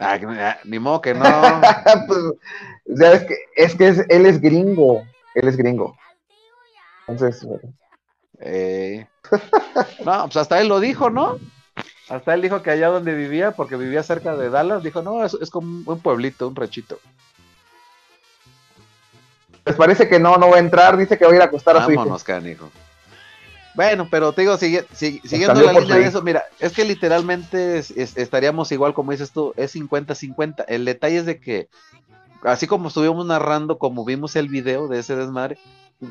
Ah, 0.00 0.58
ni 0.64 0.78
modo 0.78 1.00
que 1.00 1.12
no. 1.14 1.20
pues, 2.06 2.18
o 2.18 2.96
sea, 2.96 3.12
es 3.14 3.24
que, 3.24 3.36
es 3.56 3.74
que 3.74 3.88
es- 3.88 4.06
él 4.08 4.26
es 4.26 4.40
gringo, 4.40 5.02
él 5.34 5.48
es 5.48 5.56
gringo. 5.56 5.96
Entonces. 7.06 7.46
Eh, 8.40 9.06
no, 10.04 10.24
pues 10.24 10.36
hasta 10.36 10.60
él 10.60 10.68
lo 10.68 10.78
dijo, 10.78 11.10
¿no? 11.10 11.38
Hasta 12.08 12.34
él 12.34 12.42
dijo 12.42 12.62
que 12.62 12.70
allá 12.70 12.88
donde 12.88 13.14
vivía, 13.14 13.50
porque 13.52 13.76
vivía 13.76 14.02
cerca 14.02 14.36
de 14.36 14.48
Dallas, 14.50 14.82
dijo, 14.82 15.02
no, 15.02 15.24
es, 15.24 15.34
es 15.34 15.50
como 15.50 15.90
un 15.92 16.00
pueblito, 16.00 16.48
un 16.48 16.56
rechito. 16.56 16.98
pues 19.64 19.76
parece 19.76 20.08
que 20.08 20.18
no, 20.18 20.36
no 20.38 20.48
va 20.50 20.56
a 20.56 20.60
entrar, 20.60 20.96
dice 20.96 21.18
que 21.18 21.26
va 21.26 21.32
a 21.32 21.36
ir 21.36 21.42
a 21.42 21.46
acostar 21.46 21.76
a 21.76 21.84
su 21.84 21.90
hijo. 21.90 22.00
Vámonos, 22.00 22.24
canijo. 22.24 22.70
Bueno, 23.74 24.08
pero 24.10 24.32
te 24.32 24.42
digo, 24.42 24.56
sigue- 24.56 24.86
sigue- 24.92 25.20
siguiendo 25.28 25.54
la 25.66 25.72
línea 25.82 25.96
de 25.96 26.08
eso, 26.08 26.22
mira, 26.22 26.44
es 26.58 26.72
que 26.72 26.84
literalmente 26.84 27.78
es- 27.78 27.90
es- 27.92 28.16
estaríamos 28.16 28.72
igual 28.72 28.92
como 28.94 29.12
dices 29.12 29.30
tú, 29.30 29.52
es 29.56 29.70
50-50. 29.72 30.64
El 30.66 30.84
detalle 30.84 31.18
es 31.18 31.26
de 31.26 31.38
que, 31.38 31.68
así 32.42 32.66
como 32.66 32.88
estuvimos 32.88 33.24
narrando, 33.26 33.78
como 33.78 34.04
vimos 34.04 34.34
el 34.36 34.48
video 34.48 34.88
de 34.88 34.98
ese 34.98 35.14
desmadre, 35.16 35.58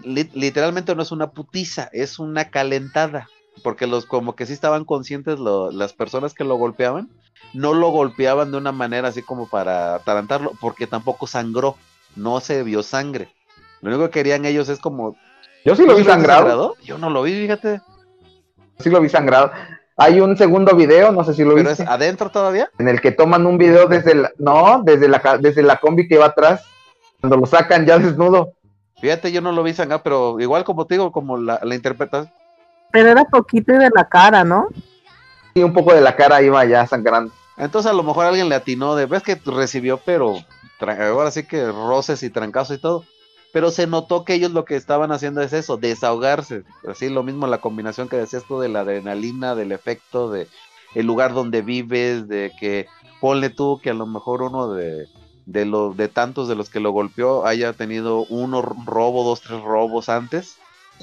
li- 0.03 0.29
literalmente 0.33 0.95
no 0.95 1.01
es 1.01 1.11
una 1.11 1.31
putiza, 1.31 1.89
es 1.91 2.19
una 2.19 2.49
calentada. 2.49 3.29
Porque 3.63 3.87
los 3.87 4.05
como 4.05 4.35
que 4.35 4.45
sí 4.45 4.53
estaban 4.53 4.85
conscientes 4.85 5.39
lo- 5.39 5.71
las 5.71 5.91
personas 5.91 6.35
que 6.35 6.43
lo 6.43 6.57
golpeaban, 6.57 7.09
no 7.53 7.73
lo 7.73 7.89
golpeaban 7.89 8.51
de 8.51 8.57
una 8.57 8.71
manera 8.71 9.07
así 9.07 9.23
como 9.23 9.49
para 9.49 9.95
atarantarlo, 9.95 10.51
porque 10.61 10.85
tampoco 10.85 11.25
sangró, 11.25 11.75
no 12.15 12.39
se 12.39 12.61
vio 12.61 12.83
sangre. 12.83 13.29
Lo 13.81 13.89
único 13.89 14.05
que 14.05 14.11
querían 14.19 14.45
ellos 14.45 14.69
es 14.69 14.77
como 14.77 15.15
Yo 15.65 15.75
sí 15.75 15.83
lo 15.85 15.91
¿Tú 15.93 15.97
vi 15.97 16.03
sí 16.03 16.09
sangrado, 16.09 16.75
Yo 16.83 16.97
no 16.97 17.09
lo 17.09 17.23
vi, 17.23 17.33
fíjate. 17.33 17.81
sí 18.79 18.89
lo 18.89 19.01
vi 19.01 19.09
sangrado. 19.09 19.51
Hay 19.97 20.19
un 20.21 20.37
segundo 20.37 20.75
video, 20.75 21.11
no 21.11 21.23
sé 21.23 21.33
si 21.33 21.43
lo 21.43 21.55
Pero 21.55 21.71
es 21.71 21.79
viste, 21.79 21.91
adentro 21.91 22.29
todavía. 22.29 22.69
en 22.77 22.87
el 22.87 23.01
que 23.01 23.11
toman 23.11 23.45
un 23.47 23.57
video 23.57 23.87
desde 23.87 24.13
la, 24.15 24.31
no, 24.37 24.81
desde 24.83 25.07
la, 25.07 25.21
desde 25.41 25.63
la 25.63 25.77
combi 25.77 26.07
que 26.07 26.17
va 26.19 26.27
atrás, 26.27 26.63
cuando 27.19 27.37
lo 27.37 27.45
sacan 27.47 27.85
ya 27.85 27.97
desnudo. 27.97 28.53
Fíjate, 29.01 29.31
yo 29.31 29.41
no 29.41 29.51
lo 29.51 29.63
vi 29.63 29.73
sangrar, 29.73 30.03
pero 30.03 30.39
igual 30.39 30.63
como 30.63 30.85
te 30.85 30.95
digo, 30.95 31.11
como 31.11 31.37
la, 31.37 31.59
la 31.63 31.75
interpretación. 31.75 32.31
Pero 32.91 33.09
era 33.09 33.25
poquito 33.25 33.73
y 33.73 33.77
de 33.77 33.89
la 33.93 34.07
cara, 34.07 34.43
¿no? 34.43 34.67
Y 35.55 35.63
un 35.63 35.73
poco 35.73 35.93
de 35.93 36.01
la 36.01 36.15
cara 36.15 36.41
iba 36.41 36.63
ya 36.65 36.85
sangrando. 36.87 37.33
Entonces 37.57 37.91
a 37.91 37.95
lo 37.95 38.03
mejor 38.03 38.25
alguien 38.25 38.49
le 38.49 38.55
atinó 38.55 38.95
de, 38.95 39.07
ves 39.07 39.23
que 39.23 39.39
recibió, 39.45 39.99
pero 40.05 40.35
ahora 40.79 41.31
sí 41.31 41.43
que 41.43 41.71
roces 41.71 42.21
y 42.21 42.29
trancazos 42.29 42.77
y 42.77 42.79
todo. 42.79 43.03
Pero 43.57 43.71
se 43.71 43.87
notó 43.87 44.23
que 44.23 44.35
ellos 44.35 44.51
lo 44.51 44.65
que 44.65 44.75
estaban 44.75 45.11
haciendo 45.11 45.41
es 45.41 45.51
eso, 45.51 45.77
desahogarse. 45.77 46.61
Así 46.87 47.09
lo 47.09 47.23
mismo 47.23 47.47
la 47.47 47.57
combinación 47.57 48.07
que 48.07 48.15
decías 48.15 48.43
tú 48.47 48.59
de 48.59 48.69
la 48.69 48.81
adrenalina, 48.81 49.55
del 49.55 49.71
efecto, 49.71 50.29
de 50.29 50.47
el 50.93 51.07
lugar 51.07 51.33
donde 51.33 51.63
vives, 51.63 52.27
de 52.27 52.51
que 52.59 52.85
ponle 53.19 53.49
tú 53.49 53.79
que 53.81 53.89
a 53.89 53.93
lo 53.95 54.05
mejor 54.05 54.43
uno 54.43 54.69
de, 54.73 55.07
de 55.47 55.65
los 55.65 55.97
de 55.97 56.07
tantos 56.07 56.47
de 56.47 56.53
los 56.53 56.69
que 56.69 56.79
lo 56.79 56.91
golpeó 56.91 57.47
haya 57.47 57.73
tenido 57.73 58.27
uno 58.29 58.61
robo, 58.61 59.23
dos, 59.23 59.41
tres 59.41 59.59
robos 59.63 60.07
antes. 60.07 60.57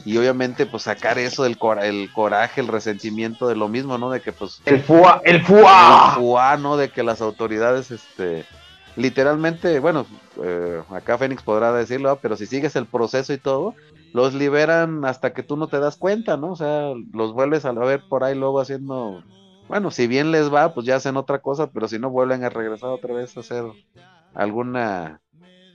Y 0.04 0.16
obviamente, 0.16 0.64
pues 0.64 0.84
sacar 0.84 1.18
eso 1.18 1.42
del 1.42 1.58
cora- 1.58 1.86
el 1.88 2.08
coraje, 2.12 2.60
el 2.60 2.68
resentimiento 2.68 3.48
de 3.48 3.56
lo 3.56 3.66
mismo, 3.66 3.98
¿no? 3.98 4.10
De 4.10 4.20
que 4.20 4.30
pues 4.30 4.62
El 4.64 4.80
FUA, 4.80 5.22
el 5.24 5.36
el 5.38 5.44
FUA. 5.44 6.14
FUA, 6.14 6.56
¿no? 6.58 6.76
De 6.76 6.90
que 6.90 7.02
las 7.02 7.20
autoridades, 7.20 7.90
este, 7.90 8.44
literalmente, 8.96 9.80
bueno, 9.80 10.06
eh, 10.42 10.82
acá 10.90 11.18
Fénix 11.18 11.42
podrá 11.42 11.72
decirlo, 11.72 12.10
¿ah? 12.10 12.18
pero 12.20 12.36
si 12.36 12.46
sigues 12.46 12.76
el 12.76 12.86
proceso 12.86 13.32
y 13.32 13.38
todo, 13.38 13.74
los 14.12 14.34
liberan 14.34 15.04
hasta 15.04 15.32
que 15.32 15.42
tú 15.42 15.56
no 15.56 15.68
te 15.68 15.80
das 15.80 15.96
cuenta, 15.96 16.36
¿no? 16.36 16.52
O 16.52 16.56
sea, 16.56 16.92
los 17.12 17.32
vuelves 17.32 17.64
a 17.64 17.72
ver 17.72 18.02
por 18.08 18.22
ahí 18.24 18.34
luego 18.36 18.60
haciendo, 18.60 19.22
bueno, 19.68 19.90
si 19.90 20.06
bien 20.06 20.30
les 20.30 20.52
va, 20.52 20.72
pues 20.74 20.86
ya 20.86 20.96
hacen 20.96 21.16
otra 21.16 21.40
cosa, 21.40 21.68
pero 21.70 21.88
si 21.88 21.98
no 21.98 22.10
vuelven 22.10 22.44
a 22.44 22.50
regresar 22.50 22.90
otra 22.90 23.14
vez 23.14 23.36
a 23.36 23.40
hacer 23.40 23.64
alguna 24.34 25.20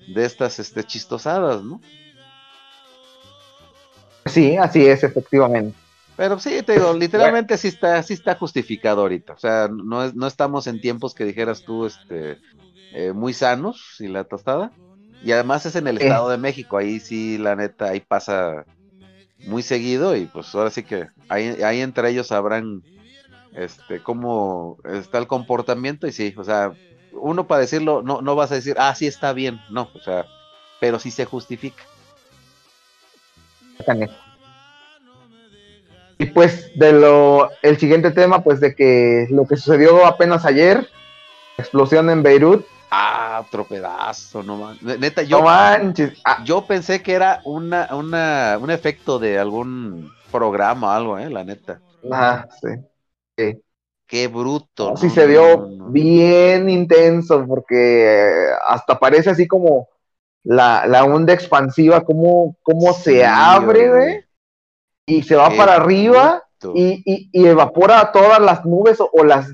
de 0.07 0.25
estas, 0.25 0.59
este, 0.59 0.83
chistosadas, 0.83 1.63
¿no? 1.63 1.81
Sí, 4.25 4.57
así 4.57 4.85
es, 4.85 5.03
efectivamente. 5.03 5.75
Pero 6.15 6.37
sí, 6.37 6.61
te 6.63 6.73
digo, 6.73 6.93
literalmente 6.93 7.57
sí 7.57 7.69
está, 7.69 8.03
sí 8.03 8.13
está 8.13 8.35
justificado 8.35 9.01
ahorita. 9.01 9.33
O 9.33 9.37
sea, 9.37 9.69
no, 9.71 10.03
es- 10.03 10.15
no 10.15 10.27
estamos 10.27 10.67
en 10.67 10.81
tiempos 10.81 11.13
que 11.13 11.23
dijeras 11.25 11.63
tú, 11.63 11.85
este, 11.85 12.37
eh, 12.93 13.13
muy 13.13 13.33
sanos 13.33 13.95
y 13.99 14.07
la 14.07 14.23
tostada. 14.23 14.71
Y 15.23 15.31
además 15.31 15.65
es 15.65 15.75
en 15.75 15.87
el. 15.87 15.97
Estado 15.97 16.29
de 16.29 16.37
México, 16.37 16.77
ahí 16.77 16.99
sí, 16.99 17.37
la 17.37 17.55
neta, 17.55 17.85
ahí 17.89 17.99
pasa 17.99 18.65
muy 19.47 19.63
seguido 19.63 20.15
y 20.15 20.25
pues 20.25 20.53
ahora 20.53 20.69
sí 20.69 20.83
que 20.83 21.07
ahí, 21.29 21.61
ahí 21.63 21.81
entre 21.81 22.09
ellos 22.09 22.27
sabrán, 22.27 22.83
este, 23.55 24.01
cómo 24.01 24.77
está 24.85 25.17
el 25.17 25.27
comportamiento 25.27 26.07
y 26.07 26.11
sí, 26.11 26.33
o 26.37 26.43
sea, 26.43 26.73
uno 27.13 27.47
para 27.47 27.61
decirlo, 27.61 28.01
no, 28.01 28.21
no 28.21 28.35
vas 28.35 28.51
a 28.51 28.55
decir, 28.55 28.75
ah, 28.79 28.93
sí 28.95 29.07
está 29.07 29.33
bien, 29.33 29.59
no, 29.69 29.89
o 29.93 29.99
sea, 29.99 30.25
pero 30.79 30.99
sí 30.99 31.11
se 31.11 31.25
justifica. 31.25 31.83
Y 36.17 36.25
pues 36.25 36.71
de 36.75 36.91
lo, 36.91 37.49
el 37.61 37.77
siguiente 37.77 38.11
tema, 38.11 38.43
pues 38.43 38.59
de 38.59 38.75
que 38.75 39.27
lo 39.29 39.45
que 39.45 39.55
sucedió 39.55 40.05
apenas 40.05 40.45
ayer, 40.45 40.89
explosión 41.57 42.09
en 42.09 42.23
Beirut. 42.23 42.65
Ah, 42.91 43.43
otro 43.45 43.67
pedazo, 43.67 44.41
no 44.41 44.57
man- 44.57 44.77
Neta, 44.81 45.21
yo, 45.21 45.39
No 45.39 45.45
manches. 45.45 46.19
Ah, 46.25 46.43
yo 46.45 46.65
pensé 46.65 47.03
que 47.03 47.13
era 47.13 47.41
una, 47.45 47.87
una, 47.91 48.57
un 48.59 48.71
efecto 48.71 49.19
de 49.19 49.37
algún 49.37 50.11
programa 50.31 50.87
o 50.87 50.91
algo, 50.91 51.19
eh, 51.19 51.29
la 51.29 51.43
neta. 51.43 51.79
ajá, 52.11 52.47
sí. 52.61 52.67
sí. 53.37 53.61
Qué 54.07 54.27
bruto. 54.27 54.97
Sí 54.97 55.07
no, 55.07 55.13
se 55.13 55.27
vio 55.27 55.67
no, 55.67 55.91
bien 55.91 56.69
intenso 56.69 57.45
porque 57.47 58.05
eh, 58.05 58.51
hasta 58.67 58.97
parece 58.99 59.29
así 59.29 59.47
como 59.47 59.87
la, 60.43 60.87
la 60.87 61.05
onda 61.05 61.33
expansiva, 61.33 62.01
como, 62.01 62.55
como 62.63 62.93
Sí, 62.93 63.03
se 63.03 63.25
abre, 63.25 63.89
güey, 63.89 64.25
y 65.05 65.23
se 65.23 65.35
va 65.35 65.49
Qué 65.49 65.57
para 65.57 65.75
arriba 65.75 66.43
y, 66.73 67.03
y, 67.05 67.29
y 67.31 67.47
evapora 67.47 68.11
todas 68.11 68.39
las 68.39 68.65
nubes 68.65 68.99
o, 68.99 69.09
o 69.11 69.23
las 69.23 69.47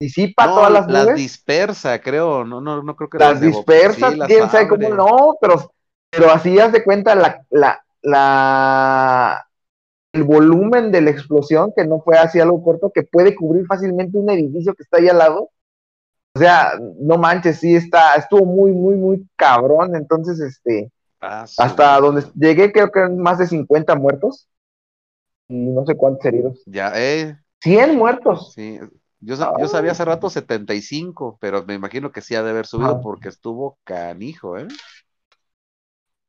disipa 0.00 0.46
No, 0.46 0.54
todas 0.54 0.72
las 0.72 0.88
nubes. 0.88 1.16
dispersa, 1.16 2.00
creo. 2.00 2.44
No, 2.44 2.60
no, 2.60 2.82
no 2.82 2.96
creo 2.96 3.10
que 3.10 3.18
las 3.18 3.40
sí, 3.40 4.16
las 4.16 4.28
quién 4.28 4.50
sabe 4.50 4.68
cómo 4.68 4.88
no, 4.88 5.36
pero, 5.40 5.72
pero 6.10 6.30
así 6.30 6.58
haz 6.58 6.72
de 6.72 6.82
cuenta 6.82 7.14
la, 7.14 7.44
la, 7.50 7.84
la, 8.02 9.46
el 10.12 10.24
volumen 10.24 10.90
de 10.90 11.02
la 11.02 11.10
explosión, 11.10 11.72
que 11.76 11.86
no 11.86 12.00
fue 12.00 12.16
así 12.18 12.40
algo 12.40 12.62
corto, 12.62 12.90
que 12.92 13.02
puede 13.02 13.34
cubrir 13.34 13.66
fácilmente 13.66 14.16
un 14.18 14.30
edificio 14.30 14.74
que 14.74 14.82
está 14.82 14.98
ahí 14.98 15.08
al 15.08 15.18
lado. 15.18 15.50
O 16.34 16.38
sea, 16.38 16.72
no 17.00 17.18
manches, 17.18 17.58
sí 17.58 17.74
está, 17.74 18.14
estuvo 18.14 18.44
muy, 18.46 18.72
muy, 18.72 18.96
muy 18.96 19.28
cabrón. 19.36 19.96
Entonces, 19.96 20.40
este, 20.40 20.90
Ah, 21.20 21.42
hasta 21.58 22.00
donde 22.00 22.24
llegué, 22.34 22.72
creo 22.72 22.90
que 22.90 22.98
eran 22.98 23.18
más 23.18 23.38
de 23.38 23.46
50 23.46 23.94
muertos. 23.94 24.48
Y 25.48 25.54
no 25.54 25.84
sé 25.84 25.96
cuántos 25.96 26.24
heridos. 26.24 26.62
Ya, 26.66 26.92
eh, 26.94 27.36
100 27.60 27.96
muertos. 27.96 28.52
sí. 28.54 28.78
Yo, 29.20 29.36
yo 29.58 29.68
sabía 29.68 29.92
hace 29.92 30.04
rato 30.04 30.30
75, 30.30 31.38
pero 31.40 31.64
me 31.66 31.74
imagino 31.74 32.10
que 32.12 32.22
sí 32.22 32.34
ha 32.34 32.42
de 32.42 32.50
haber 32.50 32.66
subido 32.66 32.94
Ajá. 32.94 33.00
porque 33.00 33.28
estuvo 33.28 33.78
canijo, 33.84 34.58
¿eh? 34.58 34.66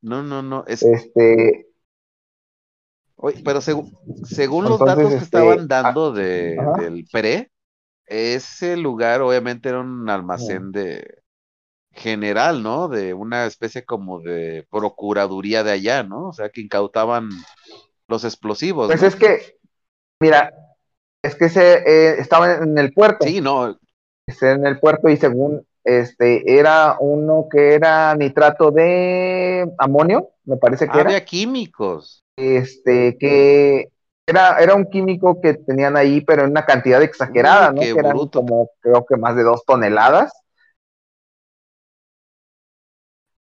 No, 0.02 0.22
no, 0.24 0.42
no. 0.44 0.64
Es, 0.68 0.82
Este, 0.82 1.66
oye, 3.16 3.42
pero 3.44 3.60
segu- 3.62 3.92
según 4.24 4.68
los 4.70 4.84
Entonces, 4.84 4.84
datos 4.84 5.16
que 5.16 5.24
este, 5.24 5.24
estaban 5.24 5.68
dando 5.68 6.12
de, 6.12 6.68
ajá. 6.68 6.74
del 6.74 7.08
PRE, 7.12 7.52
ese 8.06 8.78
lugar 8.78 9.22
obviamente 9.22 9.70
era 9.70 9.80
un 9.82 10.10
almacén 10.10 10.72
de 10.72 11.22
general, 11.94 12.64
¿no? 12.64 12.88
De 12.90 13.14
una 13.14 13.46
especie 13.48 13.86
como 13.86 14.22
de 14.22 14.68
procuraduría 14.72 15.64
de 15.64 15.72
allá, 15.74 16.04
¿no? 16.04 16.30
O 16.30 16.34
sea, 16.34 16.50
que 16.52 16.62
incautaban 16.62 17.30
los 18.08 18.24
explosivos, 18.26 18.96
pues 18.96 19.02
¿no? 19.02 19.04
es 19.04 19.16
que, 19.16 19.58
mira, 20.20 20.52
es 21.24 21.36
que 21.36 21.50
se, 21.50 21.74
eh, 21.74 22.20
estaba 22.20 22.56
en 22.56 22.78
el 22.78 22.94
puerto. 22.94 23.26
Sí, 23.26 23.42
no, 23.42 23.78
en 24.42 24.66
el 24.66 24.80
puerto 24.80 25.10
y 25.10 25.18
según 25.18 25.66
este 25.84 26.58
era 26.58 26.98
uno 27.00 27.48
que 27.52 27.74
era 27.74 28.16
nitrato 28.16 28.72
de 28.72 29.70
amonio, 29.78 30.30
me 30.46 30.58
parece 30.58 30.88
que 30.88 31.00
había 31.00 31.18
era, 31.18 31.26
químicos. 31.26 32.24
este 32.38 33.18
que 33.18 33.90
era, 34.26 34.58
era 34.60 34.76
un 34.76 34.86
químico 34.86 35.42
que 35.42 35.56
tenían 35.56 35.98
ahí, 35.98 36.22
pero 36.22 36.44
en 36.44 36.52
una 36.52 36.66
cantidad 36.66 37.02
exagerada, 37.02 37.70
Uy, 37.70 37.76
¿no? 37.76 37.82
Que 37.82 37.90
eran 37.90 38.12
bruto. 38.12 38.40
como 38.40 38.70
creo 38.80 39.06
que 39.06 39.18
más 39.18 39.36
de 39.36 39.44
dos 39.44 39.66
toneladas. 39.66 40.32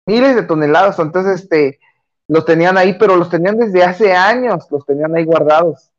Miles 0.07 0.35
de 0.35 0.43
toneladas, 0.43 0.99
entonces 0.99 1.43
este 1.43 1.79
los 2.27 2.45
tenían 2.45 2.79
ahí, 2.79 2.97
pero 2.99 3.17
los 3.17 3.29
tenían 3.29 3.59
desde 3.59 3.85
hace 3.85 4.15
años, 4.15 4.67
los 4.71 4.85
tenían 4.87 5.15
ahí 5.15 5.25
guardados. 5.25 5.92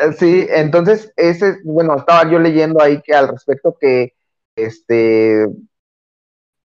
Eh, 0.00 0.12
Sí, 0.18 0.46
entonces 0.50 1.12
ese, 1.16 1.58
bueno, 1.64 1.96
estaba 1.96 2.30
yo 2.30 2.38
leyendo 2.38 2.82
ahí 2.82 3.00
que 3.02 3.14
al 3.14 3.28
respecto 3.28 3.76
que 3.78 4.14
este 4.56 5.46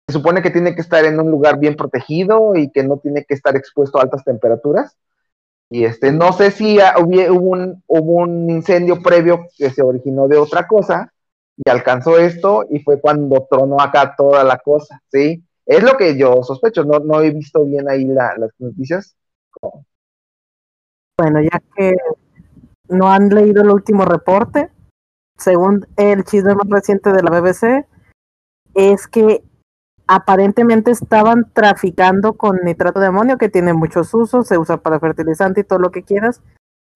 se 0.07 0.13
supone 0.13 0.41
que 0.41 0.49
tiene 0.49 0.75
que 0.75 0.81
estar 0.81 1.03
en 1.05 1.19
un 1.19 1.31
lugar 1.31 1.59
bien 1.59 1.75
protegido 1.75 2.55
y 2.55 2.69
que 2.71 2.83
no 2.83 2.97
tiene 2.97 3.23
que 3.25 3.33
estar 3.33 3.55
expuesto 3.55 3.97
a 3.97 4.01
altas 4.03 4.23
temperaturas. 4.23 4.97
Y 5.69 5.85
este, 5.85 6.11
no 6.11 6.33
sé 6.33 6.51
si 6.51 6.79
hubo 6.99 7.51
un, 7.51 7.83
hubo 7.87 8.13
un 8.23 8.49
incendio 8.49 9.01
previo 9.03 9.47
que 9.57 9.69
se 9.71 9.83
originó 9.83 10.27
de 10.27 10.37
otra 10.37 10.67
cosa 10.67 11.13
y 11.57 11.69
alcanzó 11.69 12.19
esto 12.19 12.65
y 12.69 12.79
fue 12.81 13.01
cuando 13.01 13.47
tronó 13.49 13.79
acá 13.81 14.15
toda 14.17 14.43
la 14.43 14.59
cosa, 14.59 15.01
¿sí? 15.11 15.43
Es 15.65 15.83
lo 15.83 15.97
que 15.97 16.17
yo 16.17 16.43
sospecho, 16.43 16.85
no, 16.85 16.99
no 16.99 17.21
he 17.21 17.31
visto 17.31 17.65
bien 17.65 17.89
ahí 17.89 18.05
la- 18.05 18.35
las 18.37 18.51
noticias. 18.59 19.15
Bueno, 21.17 21.41
ya 21.41 21.61
que 21.75 21.95
no 22.89 23.11
han 23.11 23.29
leído 23.29 23.61
el 23.61 23.69
último 23.69 24.05
reporte, 24.05 24.69
según 25.37 25.87
el 25.97 26.23
chisme 26.23 26.55
más 26.55 26.69
reciente 26.69 27.11
de 27.11 27.23
la 27.23 27.39
BBC, 27.39 27.85
es 28.75 29.07
que 29.07 29.43
aparentemente 30.07 30.91
estaban 30.91 31.51
traficando 31.53 32.33
con 32.33 32.59
nitrato 32.63 32.99
de 32.99 33.07
amonio, 33.07 33.37
que 33.37 33.49
tiene 33.49 33.73
muchos 33.73 34.13
usos, 34.13 34.47
se 34.47 34.57
usa 34.57 34.77
para 34.77 34.99
fertilizante 34.99 35.61
y 35.61 35.63
todo 35.63 35.79
lo 35.79 35.91
que 35.91 36.03
quieras, 36.03 36.41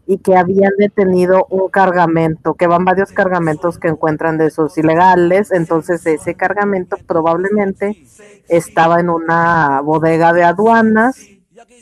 y 0.05 0.19
que 0.19 0.37
habían 0.37 0.71
detenido 0.77 1.45
un 1.49 1.69
cargamento, 1.69 2.53
que 2.53 2.67
van 2.67 2.85
varios 2.85 3.11
cargamentos 3.11 3.77
que 3.77 3.89
encuentran 3.89 4.37
de 4.37 4.47
esos 4.47 4.77
ilegales, 4.77 5.51
entonces 5.51 6.05
ese 6.05 6.35
cargamento 6.35 6.97
probablemente 7.05 8.05
estaba 8.47 8.99
en 8.99 9.09
una 9.09 9.81
bodega 9.81 10.31
de 10.31 10.43
aduanas 10.43 11.17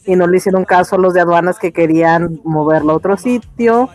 y 0.06 0.16
no 0.16 0.28
le 0.28 0.38
hicieron 0.38 0.66
caso 0.66 0.96
a 0.96 1.00
los 1.00 1.14
de 1.14 1.22
aduanas 1.22 1.60
que 1.60 1.74
querían 1.74 2.40
moverlo 2.44 2.94
a 2.94 2.96
otro 2.98 3.18
sitio, 3.18 3.90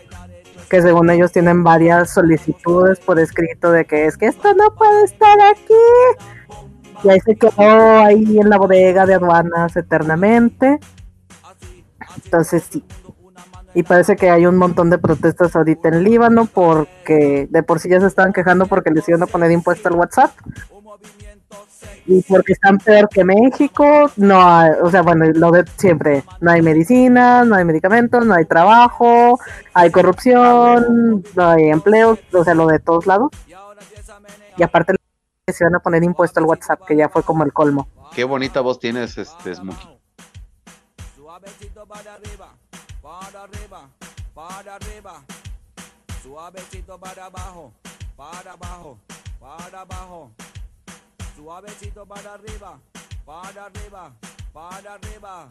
que 0.69 0.81
según 0.81 1.09
ellos 1.09 1.31
tienen 1.31 1.63
varias 1.63 2.13
solicitudes 2.13 2.99
por 2.99 3.19
escrito 3.19 3.71
de 3.71 3.85
que 3.85 4.05
es 4.05 4.17
que 4.17 4.27
esto 4.27 4.53
no 4.53 4.73
puede 4.75 5.03
estar 5.05 5.37
aquí. 5.49 5.73
Y 7.03 7.09
ahí 7.09 7.19
se 7.21 7.35
quedó 7.35 7.51
ahí 8.05 8.39
en 8.39 8.49
la 8.49 8.57
bodega 8.57 9.05
de 9.05 9.15
aduanas 9.15 9.75
eternamente. 9.75 10.79
Entonces 12.23 12.63
sí. 12.69 12.83
Y 13.73 13.83
parece 13.83 14.17
que 14.17 14.29
hay 14.29 14.45
un 14.45 14.57
montón 14.57 14.89
de 14.89 14.97
protestas 14.97 15.55
ahorita 15.55 15.89
en 15.89 16.03
Líbano 16.03 16.45
porque 16.45 17.47
de 17.49 17.63
por 17.63 17.79
sí 17.79 17.89
ya 17.89 18.01
se 18.01 18.07
estaban 18.07 18.33
quejando 18.33 18.65
porque 18.65 18.91
les 18.91 19.07
iban 19.07 19.23
a 19.23 19.27
poner 19.27 19.49
impuesto 19.51 19.87
al 19.87 19.95
WhatsApp 19.95 20.31
y 22.05 22.21
porque 22.23 22.53
están 22.53 22.77
peor 22.77 23.09
que 23.09 23.23
México, 23.23 24.11
no 24.17 24.41
hay, 24.41 24.71
o 24.81 24.89
sea, 24.89 25.01
bueno, 25.01 25.25
lo 25.33 25.51
de 25.51 25.65
siempre, 25.77 26.23
no 26.39 26.51
hay 26.51 26.61
medicina, 26.61 27.45
no 27.45 27.55
hay 27.55 27.65
medicamentos, 27.65 28.25
no 28.25 28.33
hay 28.33 28.45
trabajo, 28.45 29.39
hay 29.73 29.91
corrupción, 29.91 31.23
no 31.35 31.45
hay 31.45 31.69
empleo, 31.69 32.17
o 32.33 32.43
sea, 32.43 32.53
lo 32.53 32.67
de 32.67 32.79
todos 32.79 33.05
lados. 33.05 33.31
Y 34.57 34.63
aparte 34.63 34.95
les 35.47 35.61
iban 35.61 35.75
a 35.75 35.79
poner 35.79 36.03
impuesto 36.03 36.39
al 36.39 36.45
WhatsApp, 36.45 36.81
que 36.85 36.95
ya 36.95 37.09
fue 37.09 37.23
como 37.23 37.43
el 37.43 37.53
colmo. 37.53 37.87
Qué 38.13 38.23
bonita 38.23 38.61
voz 38.61 38.79
tienes, 38.79 39.17
este 39.17 39.55
Smokey. 39.55 39.99
Suavecito 41.15 41.85
para 41.85 42.15
arriba, 42.15 42.49
para 43.01 43.43
arriba, 43.43 43.89
para 44.33 44.75
arriba. 44.75 45.23
Suavecito 46.21 46.99
para 46.99 47.25
abajo, 47.25 47.73
para 48.15 48.51
abajo, 48.51 48.97
para 49.39 49.81
abajo. 49.81 50.31
Suavecito 51.41 52.05
para 52.05 52.35
arriba, 52.35 52.79
para 53.25 53.65
arriba, 53.65 54.13
para 54.53 54.93
arriba. 54.93 55.49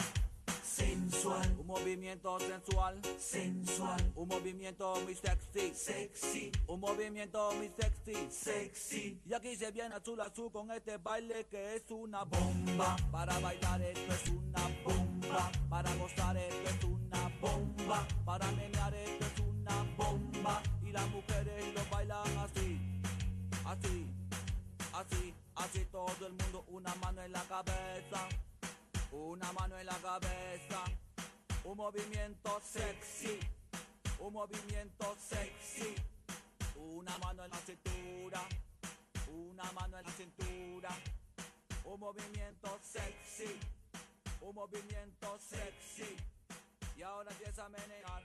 Sensual, 0.63 1.57
un 1.59 1.67
movimiento 1.67 2.39
sensual, 2.39 3.01
sensual, 3.19 4.13
un 4.15 4.29
movimiento 4.29 4.95
muy 5.03 5.17
sexy, 5.17 5.75
sexy, 5.75 6.53
un 6.69 6.79
movimiento 6.79 7.51
muy 7.57 7.73
sexy, 7.77 8.31
sexy. 8.31 9.21
Y 9.27 9.35
aquí 9.35 9.57
se 9.57 9.73
viene 9.73 9.97
azul 9.97 10.21
azul 10.21 10.53
con 10.53 10.71
este 10.71 10.97
baile 10.99 11.47
que 11.49 11.75
es 11.75 11.83
una 11.91 12.23
bomba. 12.23 12.95
Para 13.11 13.37
bailar 13.41 13.83
esto 13.83 14.13
es 14.13 14.29
una 14.29 14.69
bomba, 14.85 15.51
para 15.69 15.93
gozar 15.97 16.37
esto 16.37 16.71
es 16.71 16.85
una 16.85 17.29
bomba, 17.41 18.07
para 18.25 18.49
menear 18.53 18.95
esto 18.95 19.27
es 19.27 19.41
una 19.41 19.83
bomba. 19.97 20.63
Y 20.87 20.93
las 20.93 21.11
mujeres 21.11 21.75
lo 21.75 21.85
bailan 21.91 22.39
así, 22.39 22.81
así, 23.65 24.07
así, 24.93 25.35
así 25.61 25.85
todo 25.87 26.27
el 26.27 26.33
mundo 26.33 26.65
una 26.69 26.95
mano 26.97 27.23
en 27.23 27.33
la 27.33 27.43
cabeza. 27.45 28.29
Una 29.13 29.53
mano 29.53 29.77
en 29.77 29.87
la 29.87 29.99
cabeza, 29.99 30.85
un 31.65 31.77
movimiento 31.77 32.61
sexy, 32.63 33.41
un 34.21 34.33
movimiento 34.33 35.17
sexy, 35.19 35.97
una 36.77 37.19
mano 37.19 37.45
en 37.45 37.51
la 37.51 37.57
cintura, 37.57 38.41
una 39.27 39.73
mano 39.73 39.99
en 39.99 40.07
la 40.07 40.13
cintura, 40.13 40.91
un 41.85 41.99
movimiento 41.99 42.79
sexy, 42.81 43.59
un 44.43 44.55
movimiento 44.55 45.39
sexy, 45.41 46.17
y 46.97 47.03
ahora 47.03 47.33
empieza 47.33 47.65
a 47.65 47.69
menear. 47.69 48.23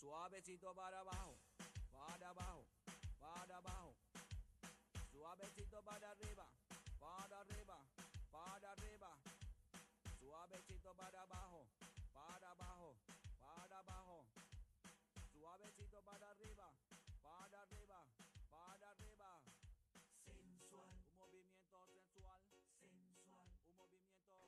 Suavecito 0.00 0.74
para 0.74 0.98
abajo, 0.98 1.38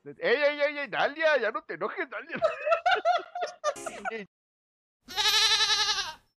¡Ey, 0.05 0.15
ey, 0.19 0.61
ey, 0.61 0.79
ey, 0.79 0.89
Dalia! 0.89 1.37
¡Ya 1.39 1.51
no 1.53 1.63
te 1.63 1.75
enojes, 1.75 2.09
Dalia! 2.11 2.37